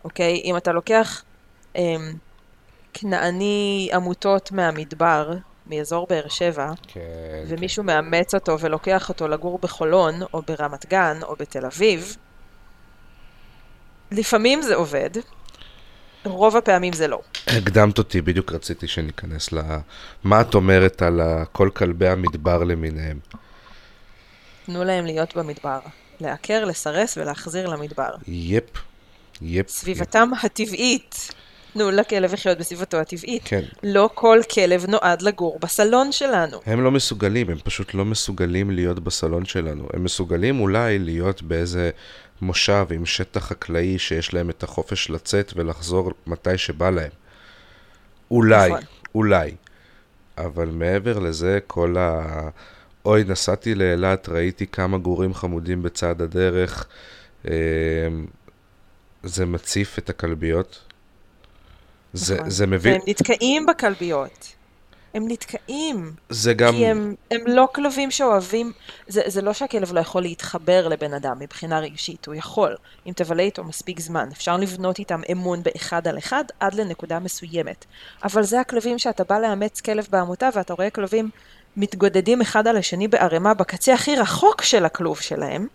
[0.03, 0.41] אוקיי?
[0.43, 1.23] אם אתה לוקח
[1.75, 2.13] אמ,
[2.93, 5.33] כנעני עמותות מהמדבר,
[5.67, 7.01] מאזור באר שבע, כן.
[7.47, 12.15] ומישהו מאמץ אותו ולוקח אותו לגור בחולון, או ברמת גן, או בתל אביב,
[14.11, 15.09] לפעמים זה עובד,
[16.25, 17.19] רוב הפעמים זה לא.
[17.47, 19.61] הקדמת אותי, בדיוק רציתי שניכנס ל...
[20.23, 23.19] מה את אומרת על כל כלבי המדבר למיניהם?
[24.65, 25.79] תנו להם להיות במדבר.
[26.21, 28.09] לעקר, לסרס ולהחזיר למדבר.
[28.27, 28.63] יפ,
[29.41, 29.69] יפ.
[29.69, 31.33] סביבתם הטבעית.
[31.73, 33.41] תנו לכלב לחיות בסביבתו הטבעית.
[33.45, 33.61] כן.
[33.83, 36.57] לא כל כלב נועד לגור בסלון שלנו.
[36.65, 39.87] הם לא מסוגלים, הם פשוט לא מסוגלים להיות בסלון שלנו.
[39.93, 41.89] הם מסוגלים אולי להיות באיזה
[42.41, 47.11] מושב עם שטח חקלאי שיש להם את החופש לצאת ולחזור מתי שבא להם.
[48.31, 48.81] אולי, נכון.
[49.15, 49.55] אולי.
[50.37, 52.49] אבל מעבר לזה, כל ה...
[53.05, 56.87] אוי, נסעתי לאילת, ראיתי כמה גורים חמודים בצד הדרך.
[57.47, 57.51] אמ,
[59.23, 60.79] זה מציף את הכלביות.
[62.13, 62.49] זה, נכון.
[62.49, 62.91] זה מביא...
[62.91, 64.52] והם נתקעים בכלביות.
[65.13, 66.13] הם נתקעים.
[66.29, 66.73] זה גם...
[66.73, 68.71] כי הם, הם לא כלבים שאוהבים,
[69.07, 72.75] זה, זה לא שהכלב לא יכול להתחבר לבן אדם מבחינה רגשית, הוא יכול,
[73.07, 74.29] אם תבלה איתו מספיק זמן.
[74.31, 77.85] אפשר לבנות איתם אמון באחד על אחד עד לנקודה מסוימת.
[78.23, 81.29] אבל זה הכלבים שאתה בא לאמץ כלב בעמותה ואתה רואה כלבים
[81.77, 85.67] מתגודדים אחד על השני בערימה בקצה הכי רחוק של הכלוב שלהם,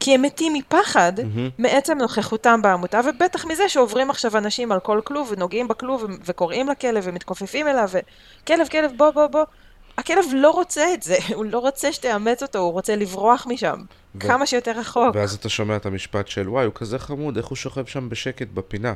[0.00, 1.50] כי הם מתים מפחד מהמם.
[1.58, 7.02] מעצם נוכחותם בעמותה, ובטח מזה שעוברים עכשיו אנשים על כל כלוב ונוגעים בכלוב וקוראים לכלב
[7.06, 9.44] ומתכופפים אליו, וכלב, כלב, בוא, בוא, בוא.
[9.98, 13.82] הכלב לא רוצה את זה, הוא לא רוצה שתאמץ אותו, הוא רוצה לברוח משם.
[14.14, 15.14] ו- כמה שיותר רחוק.
[15.14, 18.48] ואז אתה שומע את המשפט של וואי, הוא כזה חמוד, איך הוא שוכב שם בשקט
[18.54, 18.94] בפינה.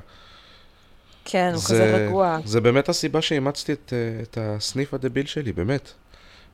[1.25, 2.39] כן, הוא כזה רגוע.
[2.45, 5.93] זה באמת הסיבה שאימצתי את, אה, את הסניף הדביל שלי, באמת.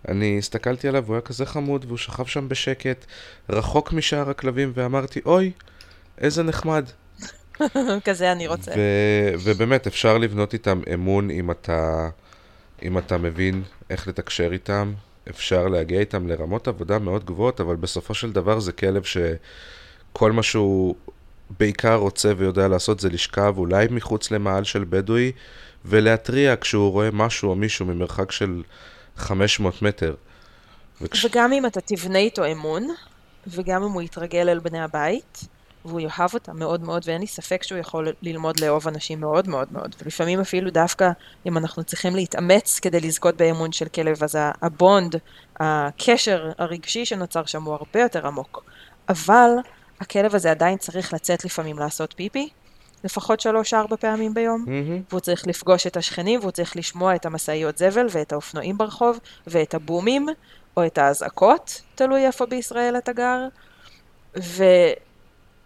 [0.09, 3.05] אני הסתכלתי עליו, הוא היה כזה חמוד, והוא שכב שם בשקט,
[3.51, 5.51] רחוק משאר הכלבים, ואמרתי, אוי,
[6.19, 6.85] איזה נחמד.
[8.05, 8.73] כזה אני רוצה.
[8.77, 12.09] ו- ובאמת, אפשר לבנות איתם אמון אם אתה,
[12.83, 14.93] אם אתה מבין איך לתקשר איתם.
[15.31, 20.43] אפשר להגיע איתם לרמות עבודה מאוד גבוהות, אבל בסופו של דבר זה כלב שכל מה
[20.43, 20.95] שהוא
[21.59, 25.33] בעיקר רוצה ויודע לעשות זה לשכב אולי מחוץ למעל של בדואי
[25.85, 28.63] ולהתריע כשהוא רואה משהו או מישהו ממרחק של
[29.19, 30.15] 500 מטר.
[31.01, 31.25] וכש...
[31.25, 32.89] וגם אם אתה תבנה איתו אמון,
[33.47, 35.45] וגם אם הוא יתרגל אל בני הבית,
[35.85, 39.69] והוא יאהב אותם מאוד מאוד, ואין לי ספק שהוא יכול ללמוד לאהוב אנשים מאוד מאוד
[39.73, 41.11] מאוד, ולפעמים אפילו דווקא
[41.47, 45.17] אם אנחנו צריכים להתאמץ כדי לזכות באמון של כלב, אז הבונד,
[45.61, 48.65] הקשר הרגשי שנוצר שם הוא הרבה יותר עמוק.
[49.09, 49.51] אבל
[50.01, 52.49] הכלב הזה עדיין צריך לצאת לפעמים לעשות פיפי,
[53.05, 54.65] לפחות שלוש-ארבע פעמים ביום.
[54.67, 55.03] מהמם.
[55.09, 59.75] והוא צריך לפגוש את השכנים, והוא צריך לשמוע את המשאיות זבל ואת האופנועים ברחוב, ואת
[59.75, 60.27] הבומים,
[60.77, 63.39] או את האזעקות, תלוי איפה בישראל אתה גר.
[64.37, 64.65] ו...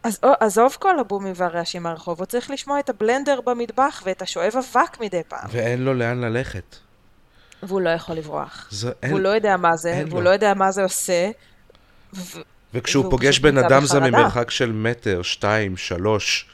[0.05, 5.01] אז עזוב כל הבומים והרעשים מהרחוב, הוא צריך לשמוע את הבלנדר במטבח ואת השואב אבק
[5.01, 6.77] מדי פעם, ואין לו לאן ללכת.
[7.63, 8.69] והוא לא יכול לברוח.
[8.71, 9.13] זה, אין...
[9.13, 10.25] הוא לא יודע מה זה, והוא לו.
[10.25, 11.31] לא יודע מה זה עושה.
[12.15, 12.41] ו...
[12.75, 14.01] וכשהוא פוגש בן אדם זה.
[14.01, 16.47] ממרחק של מטר, שתיים, שלוש,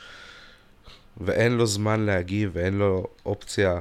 [1.20, 3.78] ואין לו זמן להגיב, ואין לו אופציה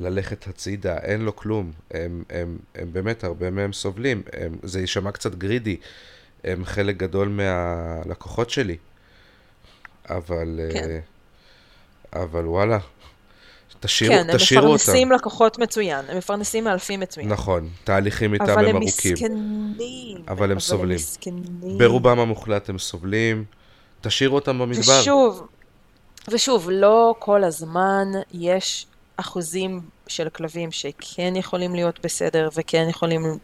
[0.00, 1.72] ללכת הצידה, אין לו כלום.
[1.90, 4.22] הם, הם, הם באמת, הרבה מהם סובלים.
[4.32, 5.76] הם, זה יישמע קצת גרידי,
[6.44, 8.76] הם חלק גדול מהלקוחות שלי.
[10.10, 10.90] אבל, כן.
[12.14, 12.78] אה, אבל וואלה,
[13.80, 14.74] תשאירו, כן, הם תשאירו אותם.
[14.74, 17.28] מפרנסים לקוחות מצוין, הם מפרנסים מאלפים מצוין.
[17.28, 19.12] נכון, תהליכים איתם אבל הם הם ארוכים.
[19.12, 20.18] מסכנים.
[20.28, 20.96] אבל הם סובלים.
[20.96, 21.78] מסכנים.
[21.78, 23.44] ברובם המוחלט הם סובלים.
[24.00, 25.00] תשאירו אותם במדבר.
[25.00, 25.48] ושוב,
[26.28, 28.86] ושוב, לא כל הזמן יש
[29.16, 33.38] אחוזים של כלבים שכן יכולים להיות בסדר וכן יכולים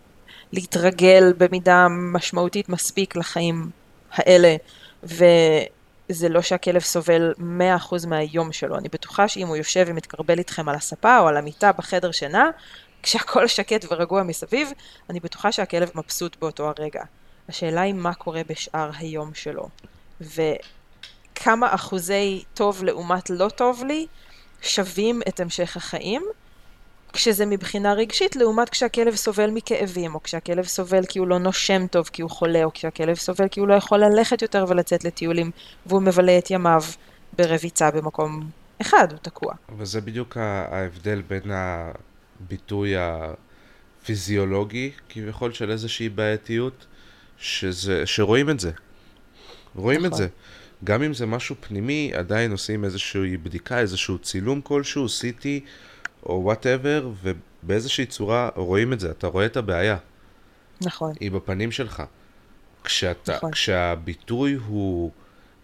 [0.52, 3.70] להתרגל במידה משמעותית מספיק לחיים
[4.12, 4.56] האלה,
[5.02, 8.78] וזה לא שהכלב סובל 100% מהיום שלו.
[8.78, 12.50] אני בטוחה שאם הוא יושב ומתקרבל איתכם על הספה או על המיטה בחדר שינה,
[13.02, 14.70] כשהכול שקט ורגוע מסביב,
[15.10, 17.02] אני בטוחה שהכלב מבסוט באותו הרגע.
[17.48, 19.68] השאלה היא מה קורה בשאר היום שלו.
[21.32, 24.06] וכמה אחוזי טוב לעומת לא טוב לי
[24.62, 26.22] שווים את המשך החיים,
[27.12, 32.10] כשזה מבחינה רגשית, לעומת כשהכלב סובל מכאבים, או כשהכלב סובל כי הוא לא נושם טוב
[32.12, 35.50] כי הוא חולה, או כשהכלב סובל כי הוא לא יכול ללכת יותר ולצאת לטיולים,
[35.86, 36.82] והוא מבלה את ימיו
[37.36, 39.54] ברביצה במקום אחד, הוא תקוע.
[39.78, 46.86] וזה בדיוק ההבדל בין הביטוי הפיזיולוגי, כביכול של איזושהי בעייתיות,
[47.38, 48.70] שזה, שרואים את זה.
[49.74, 50.18] רואים את נכון.
[50.18, 50.28] זה.
[50.84, 55.44] גם אם זה משהו פנימי, עדיין עושים איזושהי בדיקה, איזשהו צילום כלשהו, CT
[56.26, 59.96] או וואטאבר, ובאיזושהי צורה רואים את זה, אתה רואה את הבעיה,
[60.80, 61.12] נכון.
[61.20, 62.02] היא בפנים שלך.
[62.84, 63.50] כשאתה, נכון.
[63.52, 65.10] כשהביטוי הוא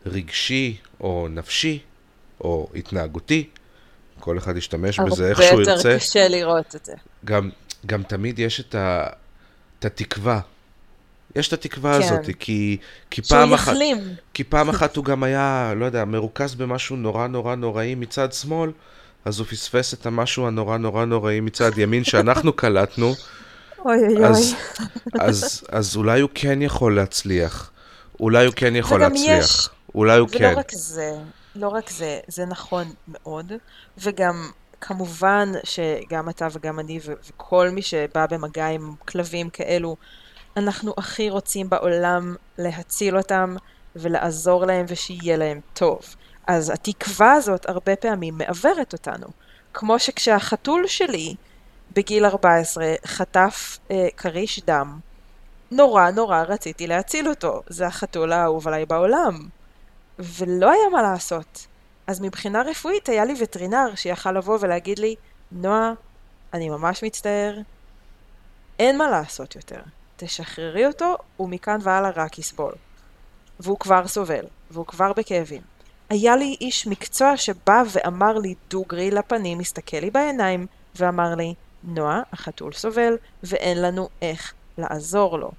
[0.06, 1.78] רגשי או נפשי
[2.40, 3.48] או התנהגותי,
[4.20, 5.96] כל אחד ישתמש בזה איך שהוא הרבה יותר ירצה.
[5.96, 6.92] קשה לראות את זה.
[7.24, 7.50] גם
[7.86, 9.06] גם תמיד יש את, ה,
[9.78, 10.40] את התקווה.
[11.36, 12.04] יש את התקווה כן.
[12.04, 12.76] הזאת, כי,
[13.10, 13.72] כי שהוא פעם אחת...
[13.72, 13.98] יחלים.
[14.34, 18.70] כי פעם אחת הוא גם היה, לא יודע, מרוכז במשהו נורא נורא נוראי מצד שמאל,
[19.24, 23.14] אז הוא פספס את המשהו הנורא נורא נוראי מצד ימין שאנחנו קלטנו,
[23.84, 24.54] אוי אוי אז,
[25.14, 25.26] אוי.
[25.26, 27.70] אז, אז אולי הוא כן יכול להצליח.
[28.20, 29.44] אולי הוא כן יכול להצליח.
[29.44, 30.54] יש- אולי הוא ולא כן.
[30.56, 31.12] רק זה,
[31.56, 33.52] לא רק זה, זה נכון מאוד,
[33.98, 39.96] וגם כמובן שגם אתה וגם אני וכל מי שבא במגע עם כלבים כאלו,
[40.56, 43.56] אנחנו הכי רוצים בעולם להציל אותם
[43.96, 46.00] ולעזור להם ושיהיה להם טוב.
[46.46, 49.26] אז התקווה הזאת הרבה פעמים מעוורת אותנו.
[49.74, 51.34] כמו שכשהחתול שלי
[51.92, 54.08] בגיל 14 חטף אה,
[54.66, 54.98] דם,
[55.70, 57.62] נורא נורא רציתי להציל אותו.
[57.66, 59.48] זה החתול האהוב עליי בעולם.
[60.18, 61.66] ולא היה מה לעשות.
[62.06, 65.14] אז מבחינה רפואית היה לי וטרינר שיכל לבוא ולהגיד לי,
[65.52, 65.92] נועה,
[66.54, 67.58] אני ממש מצטער,
[68.78, 69.80] אין מה לעשות יותר.
[70.18, 72.72] תשחררי אותו, ומכאן והלאה רק יסבול.
[73.60, 75.62] והוא כבר סובל, והוא כבר בכאבים.
[76.10, 81.54] היה לי איש מקצוע שבא ואמר לי דוגרי לפנים, הסתכל לי בעיניים, ואמר לי,
[81.84, 85.50] נועה, החתול סובל, ואין לנו איך לעזור לו.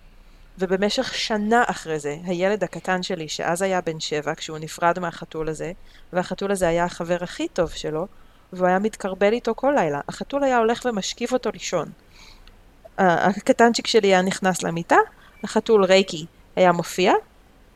[0.57, 5.71] ובמשך שנה אחרי זה, הילד הקטן שלי, שאז היה בן שבע, כשהוא נפרד מהחתול הזה,
[6.13, 8.07] והחתול הזה היה החבר הכי טוב שלו,
[8.53, 10.01] והוא היה מתקרבל איתו כל לילה.
[10.07, 11.89] החתול היה הולך ומשכיב אותו לישון.
[12.99, 14.97] הקטנצ'יק שלי היה נכנס למיטה,
[15.43, 17.13] החתול רייקי היה מופיע,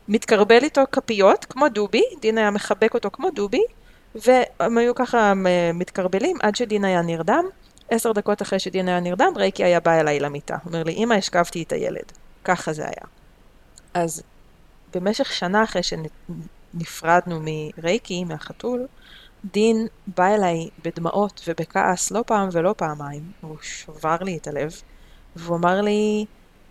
[0.08, 3.64] מתקרבל איתו כפיות, כמו דובי, דין היה מחבק אותו כמו דובי,
[4.16, 7.46] והם היו ככה מ- מתקרבלים עד שדין היה נרדם.
[7.90, 10.58] עשר דקות אחרי שדין היה נרדם, רייקי היה בא אליי למיטה.
[10.66, 12.12] אומר לי, אמא, השכבתי את הילד.
[12.44, 13.08] ככה זה היה.
[13.94, 14.24] אז
[14.94, 18.88] במשך שנה אחרי שנפרדנו מרייקי, מהחתול,
[19.46, 24.82] דין בא אליי בדמעות ובכעס לא פעם ולא פעמיים, הוא שבר לי את הלב,
[25.36, 26.26] והוא אמר לי,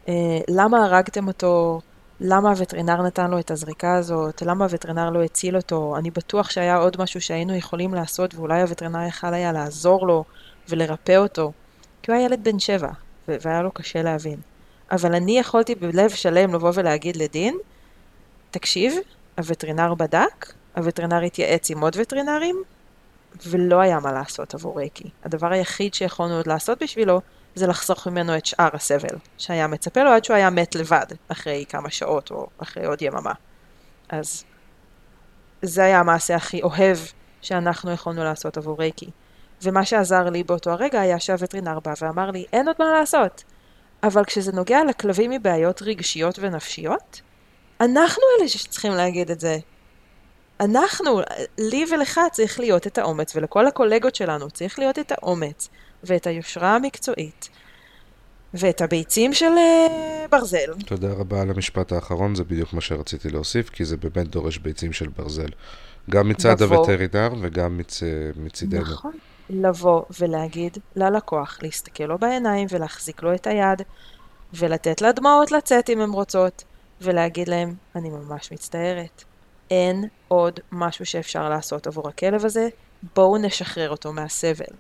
[0.09, 1.81] אה, למה הרגתם אותו?
[2.21, 4.43] למה הווטרינר נתן לו את הזריקה הזאת?
[4.43, 5.97] למה הווטרינר לא הציל אותו?
[5.99, 10.25] אני בטוח שהיה עוד משהו שהיינו יכולים לעשות ואולי הווטרינר יכל היה לעזור לו
[10.69, 11.53] ולרפא אותו.
[12.03, 12.91] כי הוא היה ילד בן שבע,
[13.29, 14.41] והיה לו קשה להבין.
[14.91, 17.59] אבל אני יכולתי בלב שלם לבוא ולהגיד לדין,
[18.51, 18.95] תקשיב,
[19.39, 22.63] הווטרינר בדק, הווטרינר התייעץ עם עוד וטרינרים,
[23.47, 25.11] ולא היה מה לעשות עבור רייקי.
[25.25, 27.21] הדבר היחיד שיכולנו עוד לעשות בשבילו,
[27.55, 31.65] זה לחסוך ממנו את שאר הסבל, שהיה מצפה לו עד שהוא היה מת לבד, אחרי
[31.69, 33.33] כמה שעות או אחרי עוד יממה.
[34.09, 34.45] אז
[35.63, 36.99] זה היה המעשה הכי אוהב
[37.43, 39.11] שאנחנו יכולנו לעשות עבור רייקי.
[39.63, 43.45] ומה שעזר לי באותו הרגע היה שהווטרינר בא ואמר לי, אין עוד מה לעשות.
[44.03, 47.21] אבל כשזה נוגע לכלבים מבעיות רגשיות ונפשיות,
[47.81, 49.59] אנחנו אלה שצריכים להגיד את זה.
[50.61, 51.21] אנחנו,
[51.59, 55.69] לי ולך צריך להיות את האומץ, ולכל הקולגות שלנו צריך להיות את האומץ,
[56.05, 57.49] ואת היושרה המקצועית,
[58.55, 60.73] ואת הביצים של אה, ברזל.
[60.87, 64.93] תודה רבה על המשפט האחרון, זה בדיוק מה שרציתי להוסיף, כי זה באמת דורש ביצים
[64.93, 65.49] של ברזל.
[66.11, 66.77] גם מצד לבוא.
[66.77, 68.03] הווטרינר וגם מצ...
[68.37, 68.81] מצידנו.
[68.81, 69.13] נכון.
[69.51, 73.83] לבוא ולהגיד ללקוח, להסתכל לו בעיניים ולהחזיק לו את היד,
[74.55, 76.65] ולתת לדמעות לצאת אם הן רוצות,
[77.01, 79.25] ולהגיד להם, אני ממש מצטערת.
[79.71, 82.69] אין עוד משהו שאפשר לעשות עבור הכלב הזה,
[83.17, 84.75] בואו נשחרר אותו מהסבל.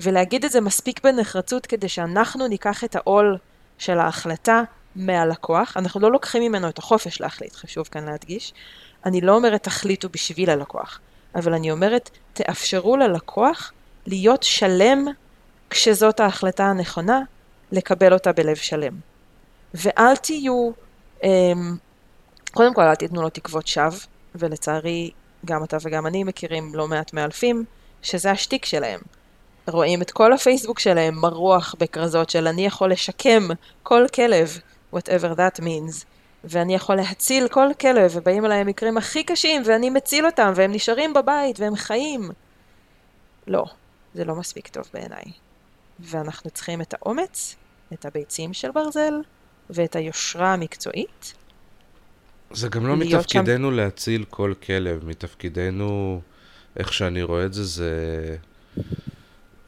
[0.00, 3.38] ולהגיד את זה מספיק בנחרצות כדי שאנחנו ניקח את העול
[3.78, 4.62] של ההחלטה
[4.96, 5.76] מהלקוח.
[5.76, 8.54] אנחנו לא לוקחים ממנו את החופש להחליט, חשוב כאן להדגיש.
[9.06, 11.00] אני לא אומרת תחליטו בשביל הלקוח,
[11.34, 13.72] אבל אני אומרת תאפשרו ללקוח
[14.06, 15.06] להיות שלם
[15.70, 17.20] כשזאת ההחלטה הנכונה,
[17.72, 18.92] לקבל אותה בלב שלם.
[19.74, 20.70] ואל תהיו,
[21.22, 21.76] אמ,
[22.52, 23.98] קודם כל אל תיתנו לו תקוות שווא,
[24.34, 25.10] ולצערי
[25.44, 27.64] גם אתה וגם אני מכירים לא מעט מאלפים,
[28.02, 29.00] שזה השטיק שלהם.
[29.68, 33.48] רואים את כל הפייסבוק שלהם מרוח בכרזות של אני יכול לשקם
[33.82, 34.58] כל כלב,
[34.94, 36.04] whatever that means,
[36.44, 41.14] ואני יכול להציל כל כלב, ובאים אליי המקרים הכי קשים, ואני מציל אותם, והם נשארים
[41.14, 42.30] בבית, והם חיים.
[43.46, 43.64] לא,
[44.14, 45.24] זה לא מספיק טוב בעיניי.
[46.00, 47.56] ואנחנו צריכים את האומץ,
[47.92, 49.14] את הביצים של ברזל,
[49.70, 51.34] ואת היושרה המקצועית.
[52.50, 56.20] זה גם לא מתפקידנו להציל כל כלב, מתפקידנו,
[56.76, 58.36] איך שאני רואה את זה, זה,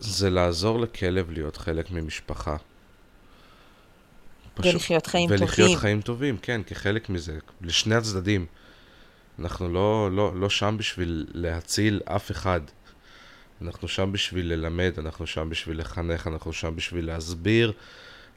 [0.01, 2.57] זה לעזור לכלב להיות חלק ממשפחה.
[4.55, 5.78] פשוט- ולחיות חיים ולחיות טובים.
[5.78, 8.46] חיים טובים, כן, כחלק מזה, לשני הצדדים.
[9.38, 12.61] אנחנו לא, לא, לא שם בשביל להציל אף אחד.
[13.62, 17.72] אנחנו שם בשביל ללמד, אנחנו שם בשביל לחנך, אנחנו שם בשביל להסביר,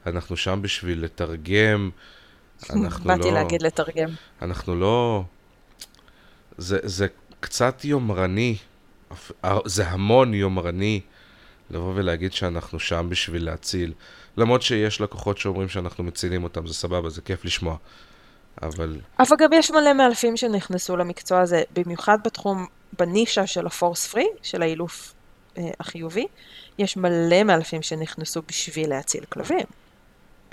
[0.06, 1.90] אנחנו שם בשביל לתרגם.
[2.70, 3.32] אנחנו באתי לא...
[3.32, 4.10] להגיד לתרגם.
[4.42, 5.24] אנחנו לא...
[6.58, 7.06] זה, זה
[7.40, 8.56] קצת יומרני,
[9.44, 11.00] אה, זה המון יומרני
[11.70, 13.92] לבוא ולהגיד שאנחנו שם בשביל להציל.
[14.36, 17.76] למרות שיש לקוחות שאומרים שאנחנו מצילים אותם, זה סבבה, זה כיף לשמוע.
[18.62, 22.66] אבל אבל גם יש מלא מאלפים שנכנסו למקצוע הזה, במיוחד בתחום,
[22.98, 25.14] בנישה של הפורס פרי, של האילוף
[25.58, 26.26] אה, החיובי,
[26.78, 29.66] יש מלא מאלפים שנכנסו בשביל להציל כלבים.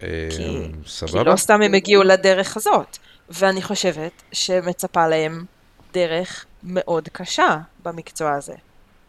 [0.03, 1.23] אה, כי, כי סבבה.
[1.23, 2.97] לא סתם הם הגיעו לדרך הזאת.
[3.29, 5.45] ואני חושבת שמצפה להם
[5.93, 8.55] דרך מאוד קשה במקצוע הזה.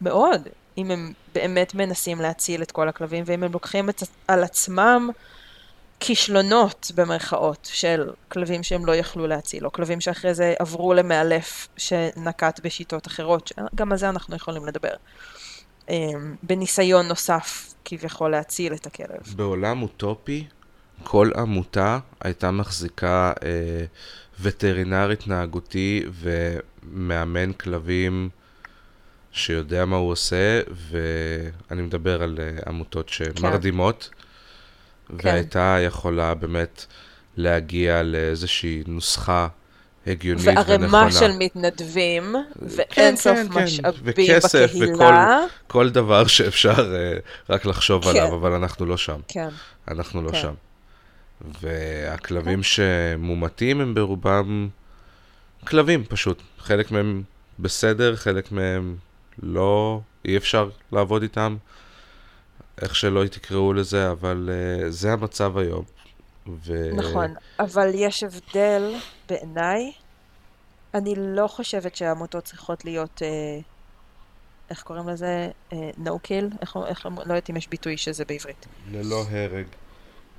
[0.01, 0.47] מאוד.
[0.77, 5.09] אם הם באמת מנסים להציל את כל הכלבים, ואם הם לוקחים את, על עצמם
[5.99, 12.59] כישלונות במרכאות של כלבים שהם לא יכלו להציל, או כלבים שאחרי זה עברו למאלף שנקט
[12.63, 14.93] בשיטות אחרות, גם על זה אנחנו יכולים לדבר.
[15.89, 19.35] אמ, בניסיון נוסף כביכול להציל את הכלב.
[19.35, 20.47] בעולם אוטופי,
[21.03, 23.85] כל עמותה הייתה מחזיקה אה,
[24.41, 28.29] וטרינר התנהגותי ומאמן כלבים
[29.33, 34.09] שיודע מה הוא עושה, ואני מדבר על אה, עמותות שמרדימות,
[35.09, 36.85] והייתה יכולה באמת
[37.37, 39.47] להגיע לאיזושהי נוסחה
[40.07, 40.65] הגיונית ונכונה.
[40.67, 45.39] וערימה של מתנדבים, ואין סוף כן, כן, משאבים וכסף בקהילה.
[45.67, 47.17] כל דבר שאפשר אה,
[47.49, 48.09] רק לחשוב כן.
[48.09, 49.19] עליו, אבל אנחנו לא שם.
[49.27, 49.49] כן.
[49.87, 50.41] אנחנו לא כן.
[50.41, 50.53] שם.
[51.61, 54.69] והכלבים שמומתים הם ברובם
[55.67, 56.41] כלבים פשוט.
[56.59, 57.23] חלק מהם
[57.59, 58.95] בסדר, חלק מהם
[59.39, 61.57] לא, אי אפשר לעבוד איתם,
[62.81, 65.83] איך שלא תקראו לזה, אבל uh, זה המצב היום.
[66.47, 66.89] ו...
[66.93, 68.95] נכון, אבל יש הבדל
[69.29, 69.91] בעיניי.
[70.93, 73.59] אני לא חושבת שהעמותות צריכות להיות, אה,
[74.69, 75.49] איך קוראים לזה?
[75.73, 76.57] אה, no kill?
[76.61, 78.65] איך, איך, לא יודעת אם יש ביטוי שזה בעברית.
[78.91, 79.65] ללא הרג.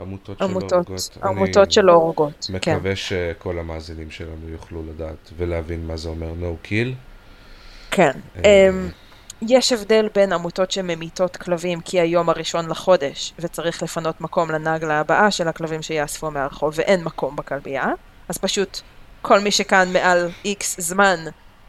[0.01, 1.19] עמותות שלא עמותות, הורגות.
[1.23, 2.47] עמותות שלא הורגות.
[2.51, 2.77] אני כן.
[2.77, 6.95] מקווה שכל המאזינים שלנו יוכלו לדעת ולהבין מה זה אומר no kill.
[7.95, 8.11] כן.
[8.45, 8.89] אה, אמ,
[9.43, 15.31] יש הבדל בין עמותות שממיתות כלבים כי היום הראשון לחודש וצריך לפנות מקום לנגלה הבאה
[15.31, 17.87] של הכלבים שיאספו מהרחוב ואין מקום בכלבייה,
[18.29, 18.81] אז פשוט
[19.23, 21.17] כל מי שכאן מעל איקס זמן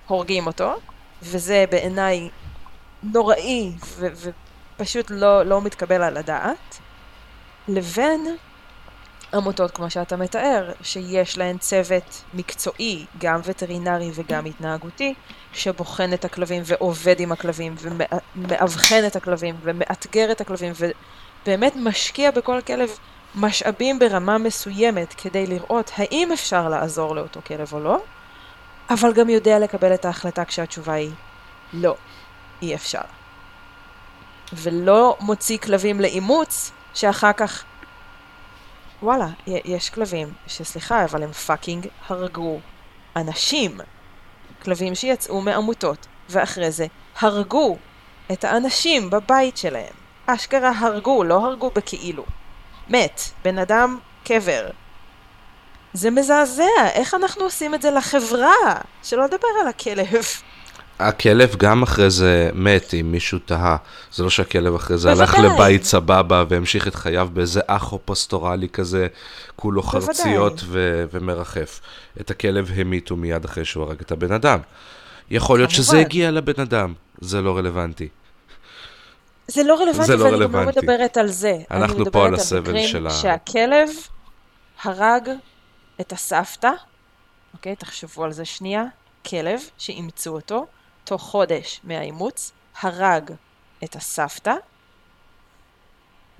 [0.07, 0.73] הורגים אותו,
[1.21, 2.29] וזה בעיניי
[3.03, 3.71] נוראי
[4.79, 6.77] ופשוט לא, לא מתקבל על הדעת,
[7.67, 8.35] לבין
[9.33, 15.13] עמותות כמו שאתה מתאר, שיש להן צוות מקצועי, גם וטרינרי וגם התנהגותי,
[15.53, 22.61] שבוחן את הכלבים ועובד עם הכלבים ומאבחן את הכלבים ומאתגר את הכלבים ובאמת משקיע בכל
[22.61, 22.89] כלב
[23.35, 27.97] משאבים ברמה מסוימת כדי לראות האם אפשר לעזור לאותו כלב או לא,
[28.89, 31.11] אבל גם יודע לקבל את ההחלטה כשהתשובה היא
[31.73, 31.95] לא,
[32.61, 33.01] אי אפשר.
[34.53, 37.63] ולא מוציא כלבים לאימוץ שאחר כך
[39.03, 42.59] וואלה, יש כלבים שסליחה, אבל הם פאקינג הרגו
[43.15, 43.77] אנשים.
[44.63, 46.85] כלבים שיצאו מעמותות, ואחרי זה
[47.19, 47.77] הרגו
[48.31, 49.93] את האנשים בבית שלהם.
[50.25, 52.25] אשכרה הרגו, לא הרגו בכאילו.
[52.89, 54.69] מת, בן אדם קבר.
[55.93, 58.81] זה מזעזע, איך אנחנו עושים את זה לחברה?
[59.03, 60.23] שלא לדבר על הכלב.
[60.99, 63.77] הכלב גם אחרי זה מת, אם מישהו תהה.
[64.13, 65.35] זה לא שהכלב אחרי זה הלך.
[65.39, 69.07] לבית סבבה והמשיך את חייו באיזה אחו פסטורלי כזה,
[69.55, 70.05] כולו בוודאי.
[70.05, 71.79] חרציות ו- ומרחף.
[72.21, 74.59] את הכלב המיתו מיד אחרי שהוא הרג את הבן אדם.
[75.31, 75.99] יכול להיות שזה.
[75.99, 78.07] הגיע לבן אדם, זה לא רלוונטי.
[79.47, 80.65] זה לא רלוונטי, זה לא ואני גם לא.
[80.65, 81.57] מדברת על זה.
[81.71, 83.89] אנחנו אני פה על מדברת הסבל של ה- שהכלב
[84.83, 85.29] הרג
[86.01, 86.71] את הסבתא,
[87.53, 87.75] אוקיי?
[87.75, 88.83] תחשבו על זה שנייה.
[89.29, 90.65] כלב שאימצו אותו,
[91.05, 92.51] תוך חודש מהאימוץ,
[92.81, 93.31] הרג
[93.83, 94.53] את הסבתא,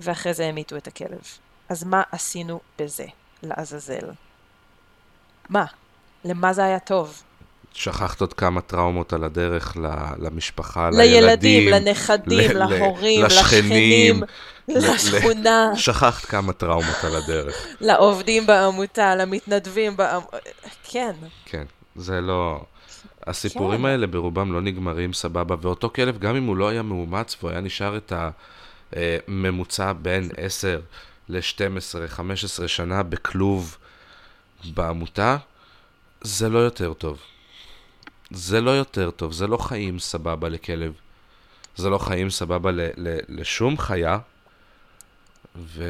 [0.00, 1.20] ואחרי זה המיתו את הכלב.
[1.68, 3.04] אז מה עשינו בזה,
[3.42, 4.10] לעזאזל?
[5.48, 5.64] מה?
[6.24, 7.22] למה זה היה טוב?
[7.72, 9.86] שכחת עוד כמה טראומות על הדרך ל-
[10.26, 14.22] למשפחה, לילדים, לילדים, לנכדים, ל- להורים, לשכנים,
[14.68, 15.70] לשכנים, לשכונה.
[15.76, 17.66] שכחת כמה טראומות על הדרך.
[17.80, 20.36] לעובדים בעמותה, למתנדבים בעמותה,
[20.84, 21.12] כן.
[21.44, 21.64] כן,
[21.96, 22.60] זה לא...
[23.26, 23.86] הסיפורים כן.
[23.86, 27.60] האלה ברובם לא נגמרים סבבה, ואותו כלב, גם אם הוא לא היה מאומץ והוא היה
[27.60, 28.12] נשאר את
[28.92, 30.80] הממוצע בין 10
[31.28, 33.76] ל-12, 15 שנה בכלוב
[34.74, 35.36] בעמותה,
[36.20, 37.18] זה לא יותר טוב.
[38.30, 40.92] זה לא יותר טוב, זה לא חיים סבבה לכלב.
[41.76, 44.18] זה לא חיים סבבה ל- ל- לשום חיה,
[45.56, 45.84] ו...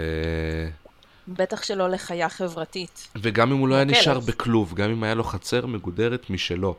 [1.29, 3.09] בטח שלא לחיה חברתית.
[3.17, 3.85] וגם אם הוא לא היה.
[3.85, 6.77] נשאר בכלוב, גם אם היה לו חצר מגודרת משלו,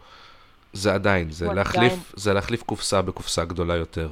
[0.78, 4.10] זה עדיין, זה להחליף, עדיין- זה להחליף קופסה בקופסה גדולה יותר.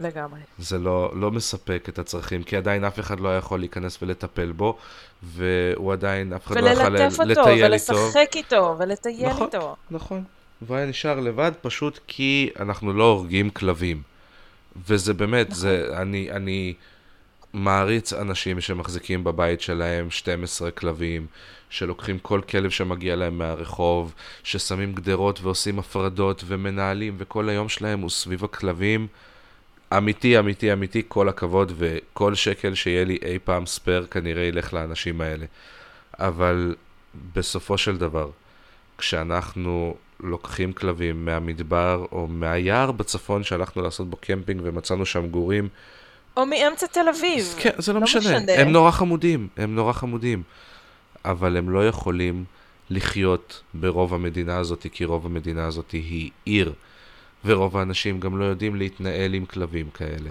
[0.00, 0.40] לגמרי.
[0.58, 4.78] זה לא, לא מספק את הצרכים, כי עדיין אף אחד לא יכול להיכנס ולטפל בו,
[5.22, 7.94] והוא עדיין, אף אחד לא יכול וללטף אותו, לטייל איתו.
[7.94, 9.46] ולשחק איתו, ולטייל נכון.
[9.46, 9.76] איתו.
[9.90, 10.24] נכון.
[10.62, 14.02] והוא היה נשאר לבד פשוט כי אנחנו לא הורגים כלבים.
[14.88, 16.74] וזה באמת, זה, אני, אני
[17.52, 21.26] מעריץ אנשים שמחזיקים בבית שלהם 12 כלבים,
[21.70, 28.10] שלוקחים כל כלב שמגיע להם מהרחוב, ששמים גדרות ועושים הפרדות ומנהלים, וכל היום שלהם הוא
[28.10, 29.06] סביב הכלבים.
[29.96, 35.20] אמיתי, אמיתי, אמיתי, כל הכבוד, וכל שקל שיהיה לי אי פעם spare כנראה ילך לאנשים
[35.20, 35.46] האלה.
[36.18, 36.74] אבל
[37.34, 38.30] בסופו של דבר,
[38.98, 45.68] כשאנחנו לוקחים כלבים מהמדבר או מהיער בצפון שהלכנו לעשות בו קמפינג ומצאנו שם גורים,
[46.38, 47.54] או מאמצע תל אביב.
[47.58, 48.20] כן, זה לא, לא משנה.
[48.20, 48.52] משנה.
[48.52, 50.42] הם נורא חמודים, הם נורא חמודים.
[51.24, 52.44] אבל הם לא יכולים
[52.90, 56.72] לחיות ברוב המדינה הזאת, כי רוב המדינה הזאת היא עיר.
[57.44, 60.30] ורוב האנשים גם לא יודעים להתנהל עם כלבים כאלה.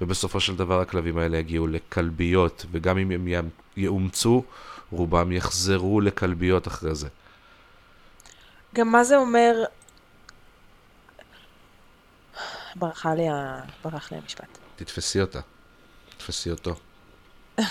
[0.00, 3.28] ובסופו של דבר הכלבים האלה יגיעו לכלביות, וגם אם הם
[3.76, 4.42] יאומצו,
[4.90, 7.08] רובם יחזרו לכלביות אחרי זה.
[8.74, 9.64] גם מה זה אומר...
[12.76, 13.60] ברחה לי ה...
[13.84, 14.58] ברח לי המשפט.
[14.84, 15.40] תתפסי אותה.
[16.16, 16.74] תתפסי אותו.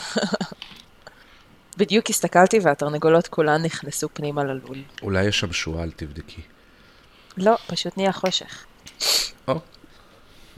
[1.78, 4.78] בדיוק הסתכלתי והתרנגולות כולן נכנסו פנימה ללול.
[5.02, 6.42] אולי יש שם שועל, תבדקי.
[7.38, 8.66] לא, פשוט נהיה חושך.
[9.48, 9.60] או,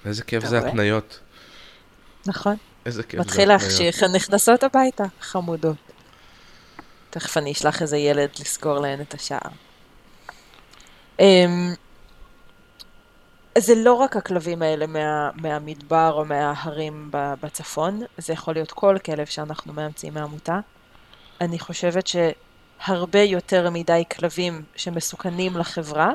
[0.06, 0.58] איזה כיף זה?
[0.58, 1.20] התניות.
[2.26, 2.56] נכון.
[2.86, 3.62] איזה כיף זה מתחיל התניות.
[3.62, 5.78] להחשיך, הן נכנסות הביתה, חמודות.
[7.10, 9.52] תכף אני אשלח איזה ילד לסגור להן את השער.
[11.20, 11.74] אמ,
[13.58, 19.26] זה לא רק הכלבים האלה מה, מהמדבר או מההרים בצפון, זה יכול להיות כל כלב
[19.26, 20.60] שאנחנו מאמצים מהעמותה.
[21.42, 26.12] אני חושבת שהרבה יותר מדי כלבים שמסוכנים לחברה,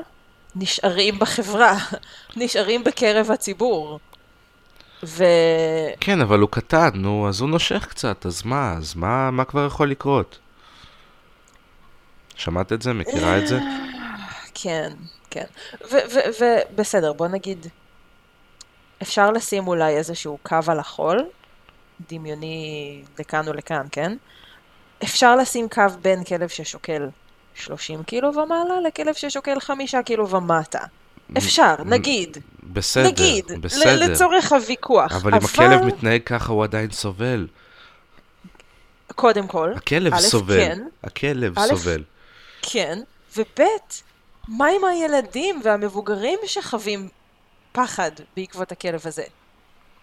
[0.55, 1.77] נשארים בחברה,
[2.37, 3.99] נשארים בקרב הציבור.
[5.03, 5.23] ו...
[5.99, 9.65] כן, אבל הוא קטן, נו, אז הוא נושך קצת, אז מה, אז מה, מה כבר
[9.65, 10.39] יכול לקרות?
[12.35, 12.93] שמעת את זה?
[12.93, 13.59] מכירה את זה?
[14.53, 14.93] כן,
[15.29, 15.45] כן.
[16.39, 17.67] ובסדר, בוא נגיד,
[19.01, 21.25] אפשר לשים אולי איזשהו קו על החול,
[22.09, 24.17] דמיוני לכאן או לכאן, כן?
[25.03, 27.09] אפשר לשים קו בין כלב ששוקל
[27.55, 30.81] 30 קילו ומעלה לכלב ששוקל 5 קילו ומטה.
[31.37, 34.11] אפשר, נגיד, בסדר, נגיד, בסדר.
[34.11, 35.11] לצורך הוויכוח.
[35.11, 37.47] אבל אם הכלב מתנהג ככה, הוא עדיין סובל.
[39.15, 40.59] קודם כל, הכלב א', סובל.
[40.59, 40.83] כן.
[41.03, 42.03] הכלב א', סובל.
[42.61, 42.99] כן,
[43.37, 43.65] וב'
[44.49, 47.09] מה עם הילדים והמבוגרים שחווים
[47.71, 49.23] פחד בעקבות הכלב הזה?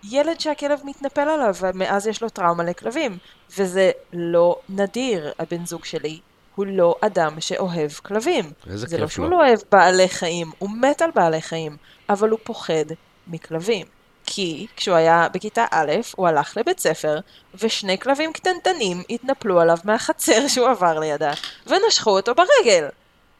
[0.05, 3.19] ילד שהכלב מתנפל עליו ומאז יש לו טראומה לכלבים,
[3.59, 6.21] וזה לא נדיר, הבן זוג שלי
[6.55, 8.53] הוא לא אדם שאוהב כלבים.
[8.71, 9.27] איזה זה לא שהוא.
[9.27, 11.77] לא אוהב בעלי חיים, הוא מת על בעלי חיים,
[12.09, 12.85] אבל הוא פוחד
[13.27, 13.87] מכלבים.
[14.27, 17.19] כי כשהוא היה בכיתה א', הוא הלך לבית ספר,
[17.55, 21.33] ושני כלבים קטנטנים התנפלו עליו מהחצר שהוא עבר לידה,
[21.67, 22.89] ונשכו אותו ברגל.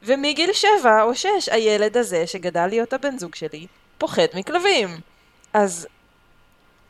[0.03, 3.67] ומגיל שבע או שש, הילד הזה, שגדל להיות הבן זוג שלי,
[3.97, 4.89] פוחד מכלבים.
[5.53, 5.87] אז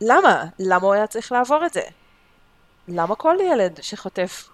[0.01, 0.43] למה?
[0.59, 1.81] למה הוא היה צריך לעבור את זה?
[2.87, 4.49] למה כל ילד שחוטף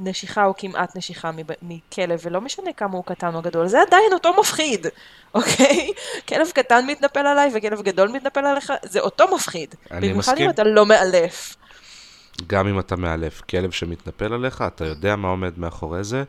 [0.00, 1.30] נשיכה או כמעט נשיכה
[1.62, 4.86] מכלב, ולא משנה כמה הוא קטן או גדול, זה עדיין אותו מפחיד,
[5.34, 5.92] אוקיי?
[6.28, 9.74] כלב קטן מתנפל עליי וכלב גדול מתנפל עליך, זה אותו מפחיד.
[9.90, 10.44] אני במיוחד מסכים.
[10.44, 11.56] אם אתה לא מאלף.
[12.46, 16.24] גם אם אתה מאלף כלב שמתנפל עליך, אתה יודע מה עומד מאחורי זה,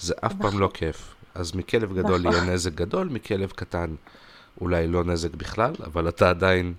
[0.00, 1.14] זה אף פעם לא כיף.
[1.34, 2.32] אז מכלב גדול נכון.
[2.32, 3.94] יהיה נזק גדול, מכלב קטן
[4.60, 6.74] אולי לא נזק בכלל, אבל אתה עדיין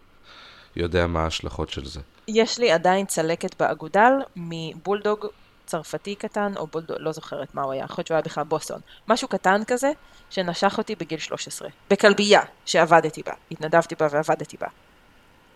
[0.76, 1.99] יודע מה ההשלכות של זה.
[2.28, 5.26] יש לי עדיין צלקת באגודל מבולדוג
[5.65, 8.80] צרפתי קטן, או בולדוג, לא זוכרת מה הוא היה, יכול להיות שהוא היה בכלל בוסטון.
[9.07, 9.91] משהו קטן כזה,
[10.30, 11.69] שנשך אותי בגיל 13.
[11.89, 14.67] בכלבייה, שעבדתי בה, התנדבתי בה ועבדתי בה.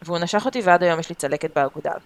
[0.02, 1.98] והוא נשך אותי ועד היום יש לי צלקת באגודל.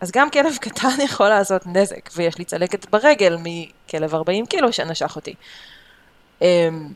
[0.00, 5.16] אז גם כלב קטן יכול לעשות נזק, ויש לי צלקת ברגל מכלב 40 קילו שנשך
[5.16, 5.34] אותי.
[6.42, 6.92] אמ,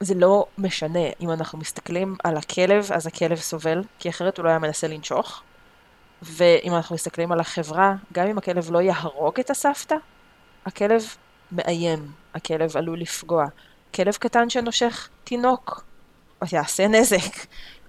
[0.00, 4.50] זה לא משנה, אם אנחנו מסתכלים על הכלב, אז הכלב סובל, כי אחרת הוא לא
[4.50, 5.42] היה מנסה לנשוך.
[6.22, 9.94] ואם אנחנו מסתכלים על החברה, גם אם הכלב לא יהרוג את הסבתא,
[10.66, 11.04] הכלב
[11.52, 13.46] מאיים, הכלב עלול לפגוע.
[13.94, 15.84] כלב קטן שנושך תינוק,
[16.52, 17.46] יעשה נזק.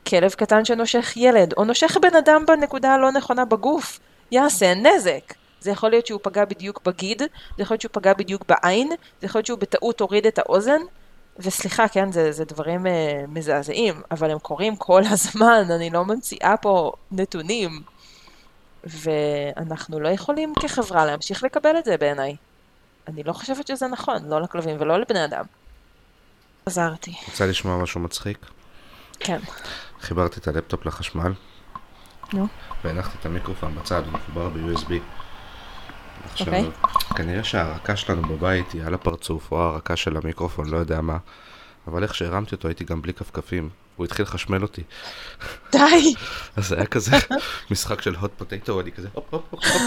[0.09, 3.99] כלב קטן שנושך ילד, או נושך בן אדם בנקודה הלא נכונה בגוף,
[4.31, 5.33] יעשה נזק.
[5.59, 7.21] זה יכול להיות שהוא פגע בדיוק בגיד,
[7.57, 8.89] זה יכול להיות שהוא פגע בדיוק בעין,
[9.21, 10.81] זה יכול להיות שהוא בטעות הוריד את האוזן,
[11.39, 16.57] וסליחה, כן, זה, זה דברים אה, מזעזעים, אבל הם קורים כל הזמן, אני לא ממציאה
[16.57, 17.81] פה נתונים.
[18.83, 22.35] ואנחנו לא יכולים כחברה להמשיך לקבל את זה בעיניי.
[23.07, 25.45] אני לא חושבת שזה נכון, לא לכלבים ולא לבני אדם.
[26.69, 27.13] חזרתי.
[27.27, 28.37] רוצה לשמוע משהו מצחיק?
[29.19, 29.39] כן.
[30.01, 31.33] חיברתי את הלפטופ לחשמל,
[32.33, 32.47] נו.
[32.83, 34.91] והנחתי את המיקרופון בצד, הוא מחובר ב-USB.
[36.31, 36.69] עכשיו, אוקיי.
[37.15, 41.17] כנראה שההרקה שלנו בבית היא על הפרצוף, או ההרקה של המיקרופון, לא יודע מה.
[41.87, 44.83] אבל איך שהרמתי אותו הייתי גם בלי כפכפים, הוא התחיל לחשמל אותי.
[45.71, 46.13] די!
[46.57, 47.11] אז זה היה כזה
[47.71, 49.81] משחק של hot potato, אני כזה הופ הופ הופ הופ.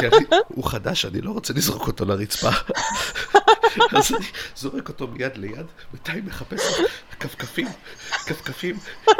[0.00, 2.50] כי אני- הוא חדש, אני לא רוצה לזרוק אותו לרצפה.
[3.96, 6.80] אז אני זורק אותו מיד ליד, בינתיים מחפש
[7.20, 7.68] כפכפים,
[8.26, 8.76] כפכפים.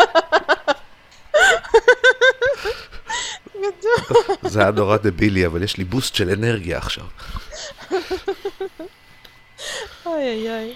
[4.42, 7.04] זה היה נורא דבילי, אבל יש לי בוסט של אנרגיה עכשיו.
[10.06, 10.74] אוי אוי אוי.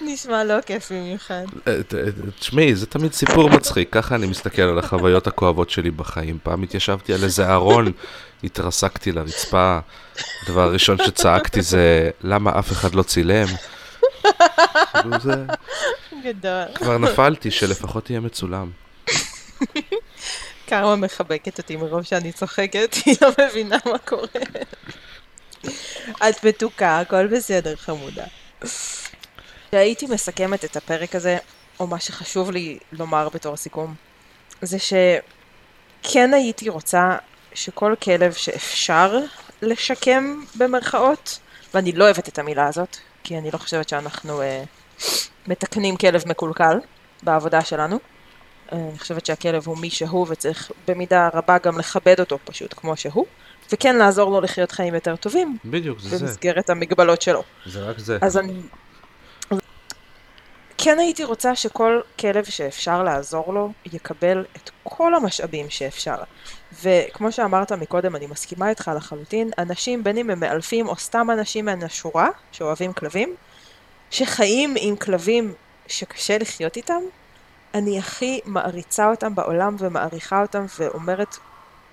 [0.00, 1.44] נשמע לא כיף במיוחד.
[1.68, 5.90] אה, ת- ת- תשמעי, זה תמיד סיפור מצחיק, ככה אני מסתכל על החוויות הכואבות שלי
[5.90, 6.38] בחיים.
[6.42, 7.92] פעם התיישבתי על איזה ארון,
[8.44, 9.78] התרסקתי לרצפה,
[10.42, 13.46] הדבר הראשון שצעקתי זה, למה אף אחד לא צילם?
[14.92, 15.34] כאילו זה,
[16.24, 16.64] גדול.
[16.74, 18.70] כבר נפלתי, שלפחות יהיה מצולם.
[20.66, 24.26] קרמה מחבקת אותי מרוב שאני צוחקת, היא לא מבינה מה קורה.
[26.28, 28.24] את מתוקה, הכל בסדר, חמודה.
[29.68, 31.38] כשהייתי מסכמת את הפרק הזה,
[31.80, 33.94] או מה שחשוב לי לומר בתור סיכום,
[34.62, 37.16] זה שכן הייתי רוצה
[37.54, 39.18] שכל כלב שאפשר
[39.62, 41.38] לשקם במרכאות,
[41.74, 44.64] ואני לא אוהבת את המילה הזאת, כי אני לא חושבת שאנחנו אה,
[45.46, 46.78] מתקנים כלב מקולקל
[47.22, 47.98] בעבודה שלנו.
[48.72, 52.96] אה, אני חושבת שהכלב הוא מי שהוא וצריך במידה רבה גם לכבד אותו פשוט כמו
[52.96, 53.26] שהוא,
[53.72, 56.26] וכן לעזור לו לחיות חיים יותר טובים בדיוק, זה זה.
[56.26, 57.42] במסגרת המגבלות שלו.
[57.66, 58.18] זה רק זה.
[58.20, 58.52] אז אני...
[60.84, 66.16] כן הייתי רוצה שכל כלב שאפשר לעזור לו יקבל את כל המשאבים שאפשר.
[66.82, 71.64] וכמו שאמרת מקודם, אני מסכימה איתך לחלוטין, אנשים, בין אם הם מאלפים או סתם אנשים
[71.64, 73.36] מן השורה שאוהבים כלבים,
[74.10, 75.54] שחיים עם כלבים
[75.86, 77.02] שקשה לחיות איתם,
[77.74, 81.36] אני הכי מעריצה אותם בעולם ומעריכה אותם ואומרת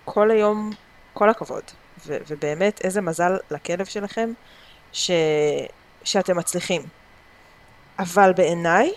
[0.06, 0.72] כל היום,
[1.14, 1.64] כל הכבוד.
[2.08, 4.32] ובאמת, איזה מזל לכלב שלכם
[4.94, 5.12] ש-
[6.04, 6.99] שאתם מצליחים.
[8.00, 8.92] אבל בעיניי,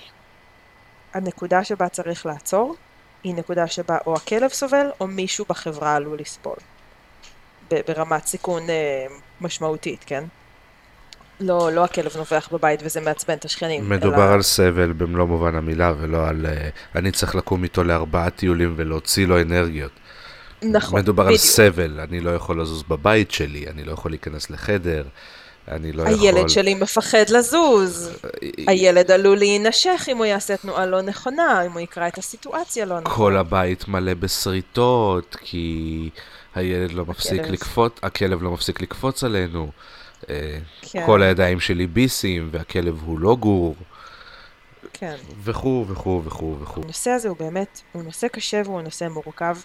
[1.15, 2.77] הנקודה שבה צריך לעצור,
[3.25, 6.57] היא נקודה שבה או הכלב סובל, או מישהו בחברה עלול לסבול.
[7.71, 9.07] ברמת סיכון אה,
[9.41, 10.25] משמעותית, כן?
[11.41, 13.89] לא, לא הכלב נובח בבית וזה מעצבן את השכנים.
[13.89, 14.35] מדובר אלא...
[14.35, 19.27] על סבל במלוא מובן המילה, ולא על אה, אני צריך לקום איתו לארבעה טיולים ולהוציא
[19.27, 19.93] לו אנרגיות.
[20.63, 21.45] נכון, מדובר על בדיוק.
[21.45, 25.05] סבל, אני לא יכול לזוז בבית שלי, אני לא יכול להיכנס לחדר,
[25.69, 26.15] אני לא יכול...
[26.15, 28.11] הילד שלי מפחד לזוז.
[28.67, 33.01] הילד עלול להינשך אם הוא יעשה תנועה לא נכונה, אם הוא יקרא את הסיטואציה לא
[33.01, 33.17] נכונה.
[33.17, 36.11] כל הבית מלא בשריטות, כי
[36.55, 37.53] הילד לא מפסיק הכלב.
[37.53, 39.71] לקפוץ, הכלב לא מפסיק לקפוץ עלינו.
[40.31, 43.75] אה, כן, כל הידיים שלי ביסים, והכלב הוא לא גור,
[44.93, 45.17] כן.
[45.45, 46.83] וכו' וכו' וכו' וכו'.
[46.83, 49.57] הנושא הזה הוא באמת, הוא נושא קשה והוא נושא מורכב,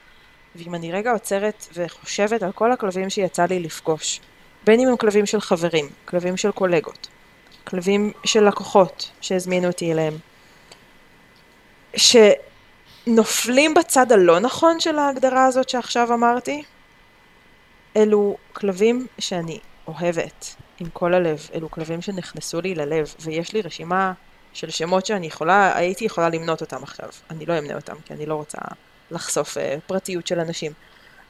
[0.55, 4.21] ואם אני רגע עוצרת וחושבת על כל הכלבים שיצא לי לפגוש,
[4.67, 7.07] בין אם הם כלבים של חברים, כלבים של קולגות,
[7.63, 10.17] כלבים של לקוחות שהזמינו אותי אליהם,
[13.07, 16.63] שנופלים בצד הלא נכון של ההגדרה הזאת שעכשיו אמרתי,
[17.95, 24.13] אלו כלבים שאני אוהבת עם כל הלב, אלו כלבים שנכנסו לי ללב, ויש לי רשימה
[24.53, 27.09] של שמות שאני יכולה, הייתי יכולה למנות אותם עכשיו.
[27.29, 28.57] אני לא אמנה אותם, כי אני לא רוצה
[29.11, 30.71] לחשוף uh, פרטיות של אנשים.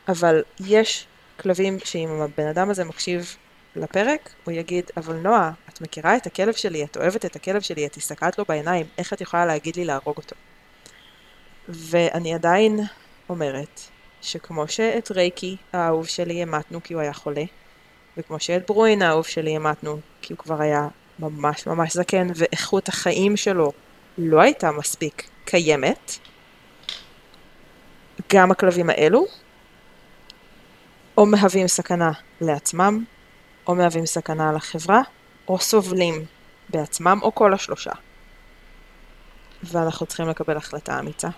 [0.07, 1.07] אבל יש
[1.39, 3.35] כלבים שאם הבן אדם הזה מקשיב
[3.75, 7.85] לפרק, הוא יגיד, אבל נועה, את מכירה את הכלב שלי, את אוהבת את הכלב שלי,
[7.85, 10.35] את הסתכלת לו בעיניים, איך את יכולה להגיד לי להרוג אותו?
[11.69, 12.79] ואני עדיין
[13.29, 13.81] אומרת,
[14.21, 17.43] שכמו שאת רייקי האהוב שלי המתנו כי הוא היה חולה,
[18.17, 20.87] וכמו שאת ברואין האהוב שלי המתנו כי הוא כבר היה
[21.19, 23.71] ממש ממש זקן, ואיכות החיים שלו
[24.17, 26.11] לא הייתה מספיק קיימת,
[28.33, 29.25] גם הכלבים האלו,
[31.17, 32.11] או מהווים סכנה
[32.41, 33.03] לעצמם,
[33.67, 35.01] או מהווים סכנה לחברה,
[35.47, 36.25] או סובלים
[36.69, 37.91] בעצמם, או כל השלושה.
[39.63, 41.29] ואנחנו צריכים לקבל החלטה אמיצה.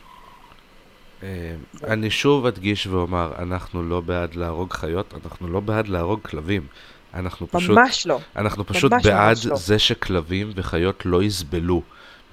[1.24, 6.68] אה, אני שוב אדגיש ואומר, אנחנו לא בעד להרוג חיות, אנחנו לא בעד להרוג כלבים.
[7.14, 8.20] אנחנו פשוט, ממש לא.
[8.36, 9.56] אנחנו פשוט ממש בעד ממש לא.
[9.56, 11.82] זה שכלבים וחיות לא יסבלו,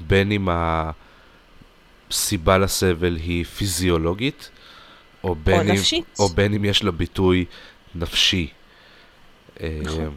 [0.00, 0.48] בין אם
[2.10, 4.50] הסיבה לסבל היא פיזיולוגית,
[5.26, 6.04] או בין, אם, נפשית.
[6.18, 7.44] או בין אם יש לה ביטוי
[7.94, 8.48] נפשי.
[9.60, 10.16] אה, נכון.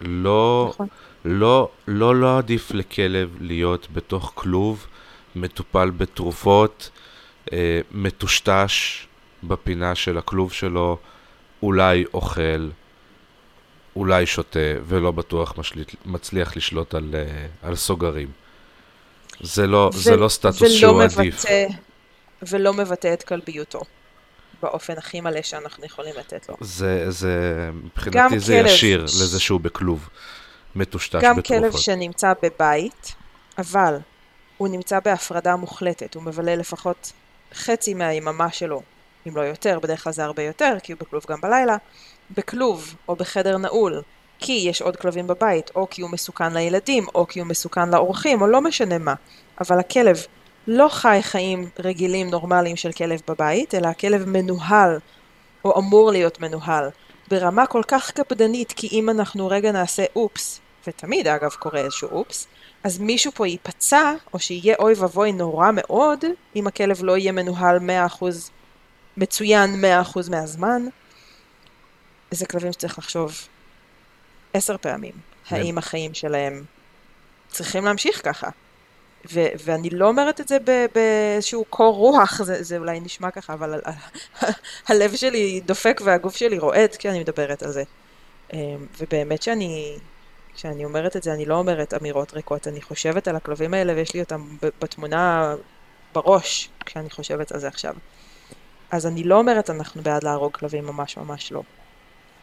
[0.00, 0.88] לא, נכון.
[1.24, 4.86] לא, לא, לא עדיף לכלב להיות בתוך כלוב,
[5.36, 6.90] מטופל בתרופות,
[7.52, 9.06] אה, מטושטש
[9.42, 10.98] בפינה של הכלוב שלו,
[11.62, 12.68] אולי אוכל,
[13.96, 18.28] אולי שותה, ולא בטוח משליט, מצליח לשלוט על, אה, על סוגרים.
[19.40, 21.34] זה לא, זה ו- לא סטטוס ולא שהוא עדיף.
[21.34, 21.66] מבטא,
[22.42, 23.80] ולא מבטא את כלביותו,
[24.62, 26.56] באופן הכי מלא שאנחנו יכולים לתת לו.
[26.60, 28.66] זה, זה, גם מבחינתי זה כלב.
[28.66, 30.08] ישיר לזה שהוא בכלוב,
[30.74, 31.62] מטושטש גם בתרופות.
[31.62, 33.14] כלב שנמצא בבית,
[33.58, 33.98] אבל
[34.56, 37.12] הוא נמצא בהפרדה מוחלטת, הוא מבלה לפחות
[37.54, 38.82] חצי מהיממה שלו,
[39.28, 41.76] אם לא יותר, בדרך כלל זה הרבה יותר, כי הוא בכלוב גם בלילה,
[42.36, 44.02] בכלוב או בחדר נעול,
[44.38, 48.42] כי יש עוד כלבים בבית, או כי הוא מסוכן לילדים, או כי הוא מסוכן לאורחים,
[48.42, 49.14] או לא משנה מה.
[49.60, 50.26] אבל הכלב
[50.66, 54.98] לא חי חיים רגילים נורמליים של כלב בבית, אלא הכלב מנוהל,
[55.64, 56.88] או אמור להיות מנוהל,
[57.28, 62.46] ברמה כל כך קפדנית, כי אם אנחנו רגע נעשה אופס, ותמיד אגב קורה איזשהו אופס,
[62.84, 66.24] אז מישהו פה ייפצע, או שיהיה אוי ואבוי נורא מאוד,
[66.56, 67.78] אם הכלב לא יהיה מנוהל
[68.20, 68.24] 100%
[69.16, 69.84] מצוין
[70.14, 70.82] 100% מהזמן.
[72.30, 73.48] זה כלבים שצריך לחשוב
[74.54, 75.12] עשר פעמים,
[75.44, 75.56] כן.
[75.56, 76.64] האם החיים שלהם
[77.48, 78.48] צריכים להמשיך ככה.
[79.32, 80.58] ו- ואני לא אומרת את זה
[80.94, 83.80] באיזשהו קור רוח, זה, זה אולי נשמע ככה, אבל
[84.88, 87.82] הלב שלי דופק והגוף שלי רועד כשאני מדברת על זה.
[88.52, 88.58] אמ,
[89.00, 89.96] ובאמת שאני,
[90.54, 94.14] כשאני אומרת את זה, אני לא אומרת אמירות ריקות, אני חושבת על הכלבים האלה ויש
[94.14, 95.54] לי אותם בתמונה
[96.14, 97.94] בראש כשאני חושבת על זה עכשיו.
[98.90, 101.62] אז אני לא אומרת אנחנו בעד להרוג כלבים, ממש ממש לא.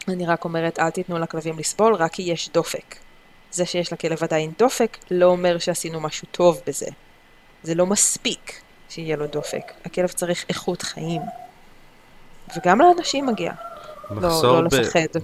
[0.08, 2.96] אני רק אומרת אל תיתנו לכלבים לסבול רק כי יש דופק.
[3.52, 6.86] זה שיש לכלב עדיין דופק לא אומר שעשינו משהו טוב בזה.
[7.64, 9.72] זה לא מספיק שיהיה לו דופק.
[9.86, 11.22] הכלב צריך איכות חיים.
[12.58, 13.52] וגם לאנשים מגיע.
[14.12, 15.20] לא, לא ב- לפחד.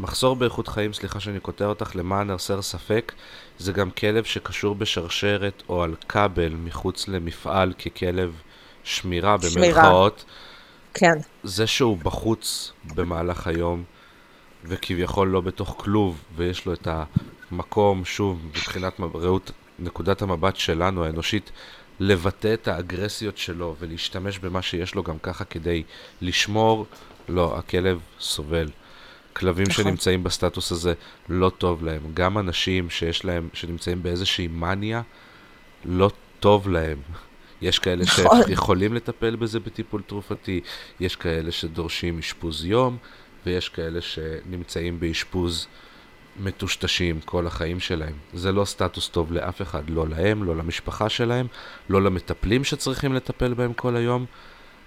[0.00, 3.12] מחסור באיכות חיים, סליחה שאני קוטע אותך, למען הסר ספק,
[3.58, 8.34] זה גם כלב שקשור בשרשרת או על כבל מחוץ למפעל ככלב
[8.84, 9.82] שמירה שמירה.
[9.82, 10.24] במרכאות.
[10.94, 13.84] כן, זה שהוא בחוץ במהלך היום,
[14.64, 16.88] וכביכול לא בתוך כלוב, ויש לו את
[17.50, 21.52] המקום, שוב, מבחינת מב- ראות נקודת המבט שלנו, האנושית,
[22.00, 25.82] לבטא את האגרסיות שלו ולהשתמש במה שיש לו גם ככה כדי
[26.20, 26.86] לשמור,
[27.28, 28.68] לא, הכלב סובל.
[29.32, 29.84] כלבים נכון.
[29.84, 30.94] שנמצאים בסטטוס הזה,
[31.28, 32.00] לא טוב להם.
[32.14, 35.02] גם אנשים שיש להם, שנמצאים באיזושהי מניה,
[35.84, 36.98] לא טוב להם.
[37.62, 38.42] יש כאלה נכון.
[38.46, 40.60] שיכולים לטפל בזה בטיפול תרופתי,
[41.00, 42.96] יש כאלה שדורשים אשפוז יום,
[43.46, 45.66] ויש כאלה שנמצאים באשפוז
[46.36, 48.12] מטושטשים כל החיים שלהם.
[48.34, 51.46] זה לא סטטוס טוב לאף אחד, לא להם, לא למשפחה שלהם,
[51.88, 54.26] לא למטפלים שצריכים לטפל בהם כל היום,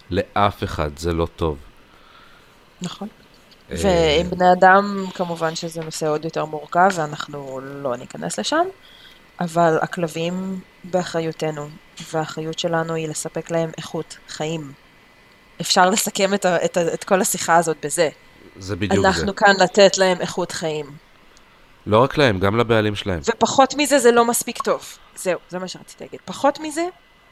[0.10, 1.58] לאף אחד זה לא טוב.
[2.82, 3.08] נכון.
[3.72, 8.66] אה, ועם בני אדם, כמובן שזה נושא עוד יותר מורכב, ואנחנו לא ניכנס לשם,
[9.40, 11.68] אבל הכלבים באחריותנו,
[12.14, 14.74] והאחריות שלנו היא לספק להם איכות חיים.
[15.62, 18.10] אפשר לסכם את, ה, את, ה, את כל השיחה הזאת בזה.
[18.60, 19.08] זה בדיוק זה.
[19.08, 20.86] אנחנו כאן לתת להם איכות חיים.
[21.86, 23.20] לא רק להם, גם לבעלים שלהם.
[23.30, 24.98] ופחות מזה זה לא מספיק טוב.
[25.16, 26.20] זהו, זה מה שרציתי להגיד.
[26.26, 26.86] פחות מזה,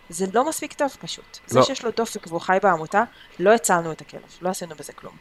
[0.09, 1.39] זה לא מספיק טוב פשוט.
[1.47, 1.65] זה לא.
[1.65, 3.03] שיש לו דופק והוא חי בעמותה,
[3.39, 5.13] לא הצלנו את הכלב, לא עשינו בזה כלום.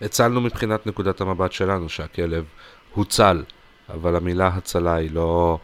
[0.00, 2.44] הצלנו מבחינת נקודת המבט שלנו שהכלב
[2.94, 3.44] הוצל,
[3.88, 5.58] אבל המילה הצלה היא לא...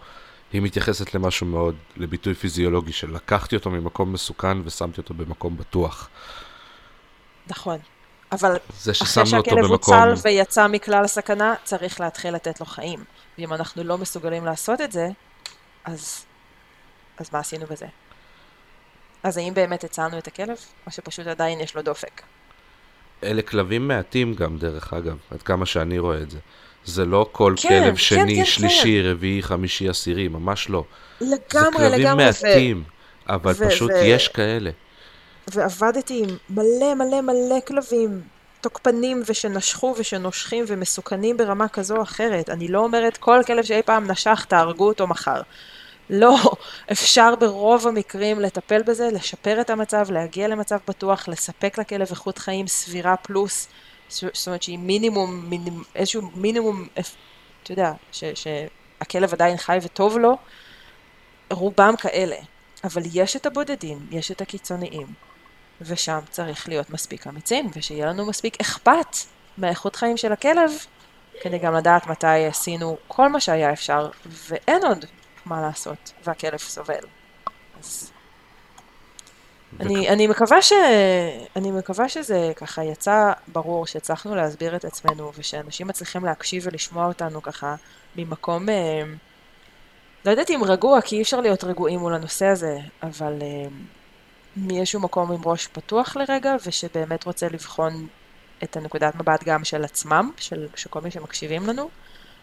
[0.52, 6.08] היא מתייחסת למשהו מאוד, לביטוי פיזיולוגי של לקחתי אותו ממקום מסוכן ושמתי אותו במקום בטוח.
[7.46, 7.78] נכון.
[8.32, 8.56] אבל
[9.02, 9.64] אחרי שהכלב.
[9.64, 13.04] הוצל ויצא מכלל הסכנה, צריך להתחיל לתת לו חיים.
[13.38, 15.08] ואם אנחנו לא מסוגלים לעשות את זה,
[15.84, 16.24] אז,
[17.18, 17.86] אז מה עשינו בזה?
[19.22, 20.56] אז האם באמת הצלנו את הכלב,
[20.86, 22.22] או שפשוט עדיין יש לו דופק?
[23.24, 26.38] אלה כלבים מעטים גם, דרך אגב, עד כמה שאני רואה את זה.
[26.84, 30.84] זה לא כל כן, כלב כן, שני, כן, שלישי, רביעי, חמישי, עשירי, ממש לא.
[31.20, 32.24] לגמרי, זה כלבים לגמרי.
[32.24, 32.82] מעטים,
[33.28, 34.70] אבל ו- פשוט ו- יש כאלה.
[35.48, 38.22] ועבדתי עם מלא מלא מלא כלבים
[38.60, 42.50] תוקפנים ושנשכו ושנושכים ומסוכנים ברמה כזו או אחרת.
[42.50, 45.42] אני לא אומרת כל כלב שאי פעם נשך תהרגו אותו מחר.
[46.10, 46.36] לא,
[46.92, 52.66] אפשר ברוב המקרים לטפל בזה, לשפר את המצב, להגיע למצב בטוח, לספק לכלב איכות חיים
[52.66, 53.68] סבירה פלוס,
[54.08, 56.86] זאת אומרת שהיא מינימום, מינימום איזשהו מינימום,
[57.62, 60.36] אתה יודע, שהכלב עדיין חי וטוב לו,
[61.50, 62.36] רובם כאלה.
[62.84, 65.06] אבל יש את הבודדים, יש את הקיצוניים,
[65.80, 69.16] ושם צריך להיות מספיק אמיצים, ושיהיה לנו מספיק אכפת
[69.58, 70.70] מהאיכות חיים של הכלב,
[71.40, 74.10] כדי גם לדעת מתי עשינו כל מה שהיה אפשר,
[74.48, 75.04] ואין עוד
[75.46, 77.04] מה לעשות, והכלב סובל.
[77.80, 78.12] אז...
[79.80, 80.72] אני, אני, מקווה ש...
[81.56, 87.42] אני מקווה שזה ככה יצא ברור שהצלחנו להסביר את עצמנו ושאנשים מצליחים להקשיב ולשמוע אותנו
[87.42, 87.74] ככה
[88.16, 89.02] ממקום, אה,
[90.24, 93.68] לא יודעת אם רגוע, כי אי אפשר להיות רגועים מול הנושא הזה, אבל אה,
[94.60, 98.06] מאיזשהו מקום עם ראש פתוח לרגע ושבאמת רוצה לבחון
[98.62, 101.88] את הנקודת מבט גם של עצמם, של, של כל מי שמקשיבים לנו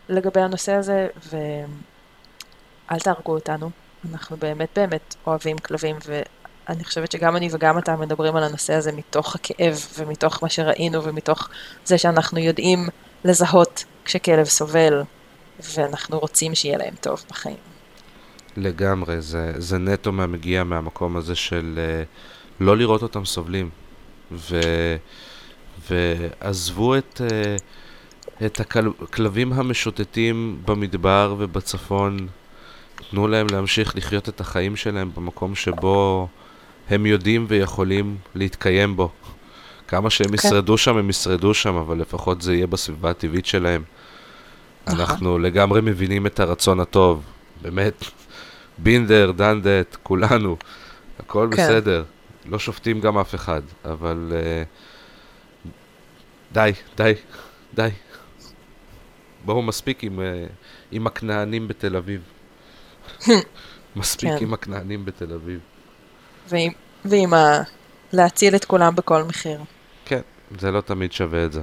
[0.09, 3.69] לגבי הנושא הזה, ואל תהרגו אותנו.
[4.11, 8.91] אנחנו באמת באמת אוהבים כלבים, ואני חושבת שגם אני וגם אתה מדברים על הנושא הזה
[8.91, 11.49] מתוך הכאב, ומתוך מה שראינו, ומתוך
[11.85, 12.89] זה שאנחנו יודעים
[13.23, 15.03] לזהות כשכלב סובל,
[15.59, 17.76] ואנחנו רוצים שיהיה להם טוב בחיים.
[18.57, 23.69] לגמרי, זה, זה נטו מגיע מהמקום הזה של uh, לא לראות אותם סובלים.
[24.31, 24.59] ו,
[25.89, 32.27] ועזבו את, uh, את הכלבים המשוטטים במדבר ובצפון,
[33.09, 36.27] תנו להם להמשיך לחיות את החיים שלהם במקום שבו
[36.89, 39.11] הם יודעים ויכולים להתקיים בו.
[39.87, 40.33] כמה שהם כן.
[40.33, 43.83] ישרדו שם, הם ישרדו שם, אבל לפחות זה יהיה בסביבה הטבעית שלהם.
[44.87, 44.99] נכון.
[44.99, 47.23] אנחנו לגמרי מבינים את הרצון הטוב,
[47.61, 48.05] באמת.
[48.77, 50.57] בינדר, דנדט, כולנו,
[51.19, 51.63] הכל כן.
[51.63, 52.03] בסדר.
[52.45, 54.65] לא שופטים גם אף אחד, אבל uh,
[56.53, 57.13] די, די,
[57.73, 57.89] די.
[59.45, 60.51] בואו מספיק עם, uh,
[60.91, 62.21] עם הכנענים בתל אביב.
[63.95, 64.37] מספיק כן.
[64.41, 65.59] עם הכנענים בתל אביב.
[66.49, 66.71] ועם,
[67.05, 67.61] ועם ה...
[68.13, 69.59] להציל את כולם בכל מחיר.
[70.05, 70.21] כן,
[70.59, 71.61] זה לא תמיד שווה את זה.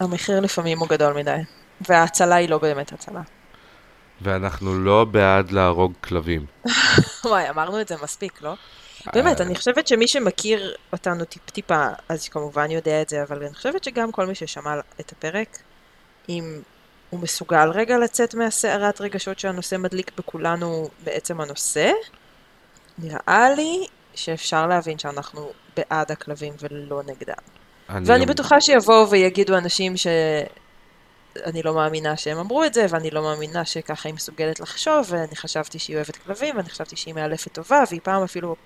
[0.00, 1.36] המחיר לפעמים הוא גדול מדי,
[1.88, 3.22] וההצלה היא לא באמת הצלה.
[4.22, 6.46] ואנחנו לא בעד להרוג כלבים.
[7.24, 8.54] וואי, אמרנו את זה מספיק, לא?
[9.14, 13.84] באמת, אני חושבת שמי שמכיר אותנו טיפ-טיפה, אז כמובן יודע את זה, אבל אני חושבת
[13.84, 15.58] שגם כל מי ששמע את הפרק,
[16.28, 16.60] אם
[17.10, 21.90] הוא מסוגל רגע לצאת מהסערת רגשות שהנושא מדליק בכולנו בעצם הנושא,
[22.98, 27.34] נראה לי שאפשר להבין שאנחנו בעד הכלבים ולא נגדם.
[28.06, 30.06] ואני בטוחה שיבואו ויגידו אנשים ש...
[31.44, 35.36] אני לא מאמינה שהם אמרו את זה, ואני לא מאמינה שככה היא מסוגלת לחשוב, ואני
[35.36, 38.56] חשבתי שהיא אוהבת כלבים, ואני חשבתי שהיא מאלפת טובה, והיא פעם אפילו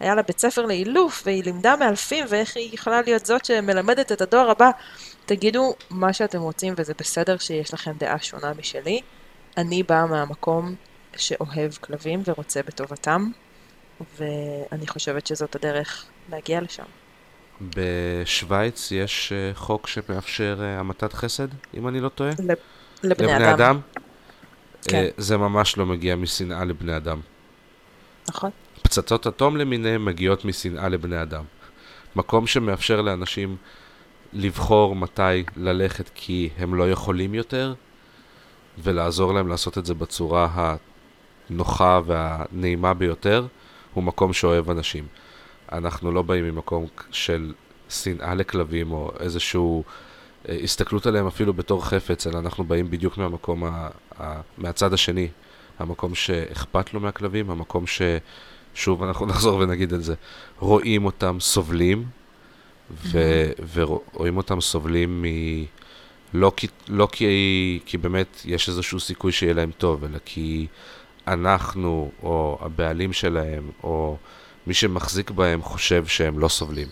[0.00, 4.20] היה לה בית ספר לאילוף, והיא לימדה מאלפים, ואיך היא יכולה להיות זאת שמלמדת את
[4.20, 4.70] הדור הבא.
[5.26, 9.00] תגידו מה שאתם רוצים, וזה בסדר שיש לכם דעה שונה משלי.
[9.56, 10.74] אני באה מהמקום
[11.16, 13.30] שאוהב כלבים ורוצה בטובתם,
[14.16, 16.99] ואני חושבת שזאת הדרך להגיע לשם.
[17.76, 22.30] בשוויץ יש uh, חוק שמאפשר uh, המתת חסד, אם אני לא טועה?
[22.30, 22.54] לבני,
[23.02, 23.54] לבני אדם.
[23.54, 23.80] אדם.
[24.88, 25.06] כן.
[25.08, 27.20] Uh, זה ממש לא מגיע משנאה לבני אדם.
[28.28, 28.50] נכון.
[28.82, 31.44] פצצות אטום למיניהם מגיעות משנאה לבני אדם.
[32.16, 33.56] מקום שמאפשר לאנשים
[34.32, 37.74] לבחור מתי ללכת כי הם לא יכולים יותר,
[38.78, 40.76] ולעזור להם לעשות את זה בצורה
[41.50, 43.46] הנוחה והנעימה ביותר,
[43.94, 45.06] הוא מקום שאוהב אנשים.
[45.72, 47.52] אנחנו לא באים ממקום של
[47.88, 49.60] שנאה לכלבים או איזושהי
[50.48, 53.88] אה, הסתכלות עליהם אפילו בתור חפץ, אלא אנחנו באים בדיוק מהמקום, ה,
[54.20, 55.28] ה, מהצד השני,
[55.78, 58.02] המקום שאכפת לו מהכלבים, המקום ש...
[58.74, 60.14] שוב, אנחנו נחזור ונגיד את זה,
[60.58, 62.04] רואים אותם סובלים,
[62.90, 65.26] ו- ורואים אותם סובלים מ...
[66.34, 70.66] לא, כי, לא כי, כי באמת יש איזשהו סיכוי שיהיה להם טוב, אלא כי
[71.26, 74.16] אנחנו, או הבעלים שלהם, או
[74.70, 76.88] מי שמחזיק בהם חושב שהם לא סובלים.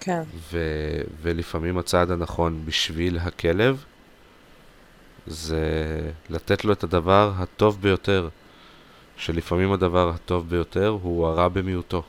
[0.00, 0.22] כן.
[0.52, 3.84] ו- ולפעמים הצעד הנכון בשביל הכלב
[5.26, 5.60] זה
[6.30, 8.28] לתת לו את הדבר הטוב ביותר,
[9.16, 12.02] שלפעמים הדבר הטוב ביותר הוא הרע במיעוטו.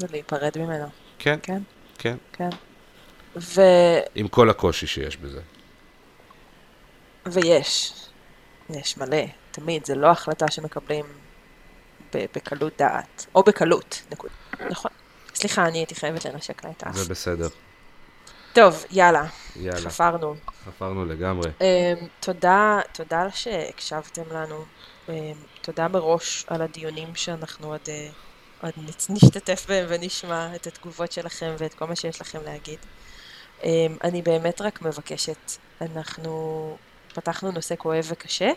[0.00, 0.86] ולהיפרד ממנו.
[1.18, 1.38] כן.
[1.42, 1.62] כן.
[1.98, 2.16] כן.
[2.32, 2.50] כן.
[3.36, 3.60] ו...
[4.14, 5.40] עם כל הקושי שיש בזה.
[7.26, 7.92] ויש.
[8.70, 9.22] יש מלא.
[9.50, 9.86] תמיד.
[9.86, 11.04] זה לא החלטה שמקבלים
[12.36, 14.34] בקלות דעת, או בקלות, נקודה.
[14.70, 14.90] נכון.
[15.34, 16.96] סליחה, אני הייתי חייבת לנשק לה את האף.
[16.96, 17.48] זה בסדר.
[18.54, 19.24] טוב, יאללה.
[19.56, 19.90] יאללה.
[19.90, 20.34] חפרנו.
[20.66, 21.50] חפרנו לגמרי.
[21.50, 24.64] Um, תודה, תודה שהקשבתם לנו.
[25.06, 25.10] Um,
[25.60, 28.72] תודה מראש על הדיונים שאנחנו עוד, uh, עוד
[29.08, 32.78] נשתתף בהם ונשמע את התגובות שלכם ואת כל מה שיש לכם להגיד.
[33.60, 33.64] Um,
[34.04, 36.76] אני באמת רק מבקשת, אנחנו
[37.14, 38.50] פתחנו נושא כואב וקשה,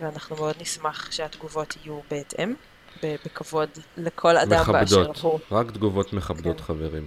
[0.00, 2.54] ואנחנו מאוד נשמח שהתגובות יהיו בהתאם.
[3.02, 5.38] בכבוד לכל אדם באשר הוא.
[5.52, 6.62] רק תגובות מכבדות, כן.
[6.62, 7.06] חברים.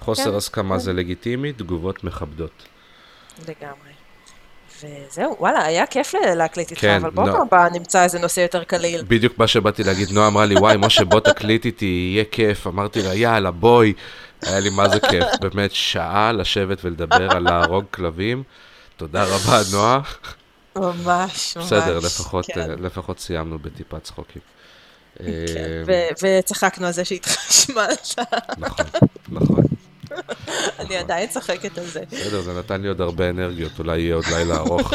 [0.00, 0.80] חוסר כן, הסכמה כן.
[0.80, 2.64] זה לגיטימי, תגובות מכבדות.
[3.48, 3.98] לגמרי.
[4.84, 8.64] וזהו, וואלה, היה כיף להקליט איתך, כן, אבל בוא פעם הבאה נמצא איזה נושא יותר
[8.64, 9.04] קליל.
[9.08, 12.66] בדיוק מה שבאתי להגיד, נועה אמרה לי, וואי, משה, בוא תקליט איתי, יהיה כיף.
[12.66, 13.92] אמרתי לה, יאללה, בואי.
[14.42, 18.42] היה לי מה זה כיף, באמת שעה לשבת ולדבר על להרוג כלבים.
[18.96, 20.00] תודה רבה, נועה.
[20.76, 21.56] ממש, ממש.
[21.56, 22.70] בסדר, לפחות, כן.
[22.80, 24.42] לפחות סיימנו בטיפה צחוקים.
[25.18, 25.24] כן,
[25.88, 28.14] אה, וצחקנו על זה שהתחשמלת.
[28.58, 28.86] נכון,
[29.28, 29.64] נכון.
[30.78, 30.96] אני נכון.
[30.96, 32.00] עדיין צוחקת על זה.
[32.10, 34.92] בסדר, זה נתן לי עוד הרבה אנרגיות, אולי יהיה עוד לילה ארוך.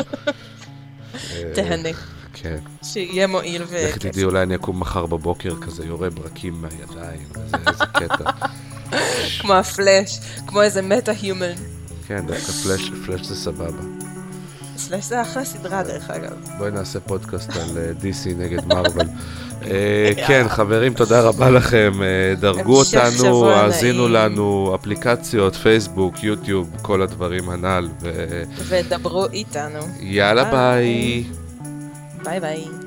[1.54, 1.90] תהנה.
[2.34, 2.58] כן.
[2.84, 3.76] שיהיה מועיל ו...
[3.76, 7.28] איך תדעי, אולי אני אקום מחר בבוקר כזה, יורה ברקים מהידיים,
[7.68, 8.32] איזה קטע.
[9.40, 11.54] כמו הפלאש, כמו איזה מטה-היומן.
[12.08, 14.03] כן, דווקא פלאש, פלאש זה סבבה.
[14.88, 16.32] פלאש זה אחלה סדרה, דרך אגב.
[16.58, 19.08] בואי נעשה פודקאסט על DC אה, נגד מרוויל.
[19.66, 21.92] אה, כן, חברים, תודה רבה לכם.
[22.02, 27.90] אה, דרגו אותנו, האזינו לנו, אפליקציות, פייסבוק, יוטיוב, כל הדברים הנ"ל.
[28.68, 29.80] ודברו איתנו.
[30.00, 31.24] יאללה ביי.
[32.24, 32.83] ביי ביי.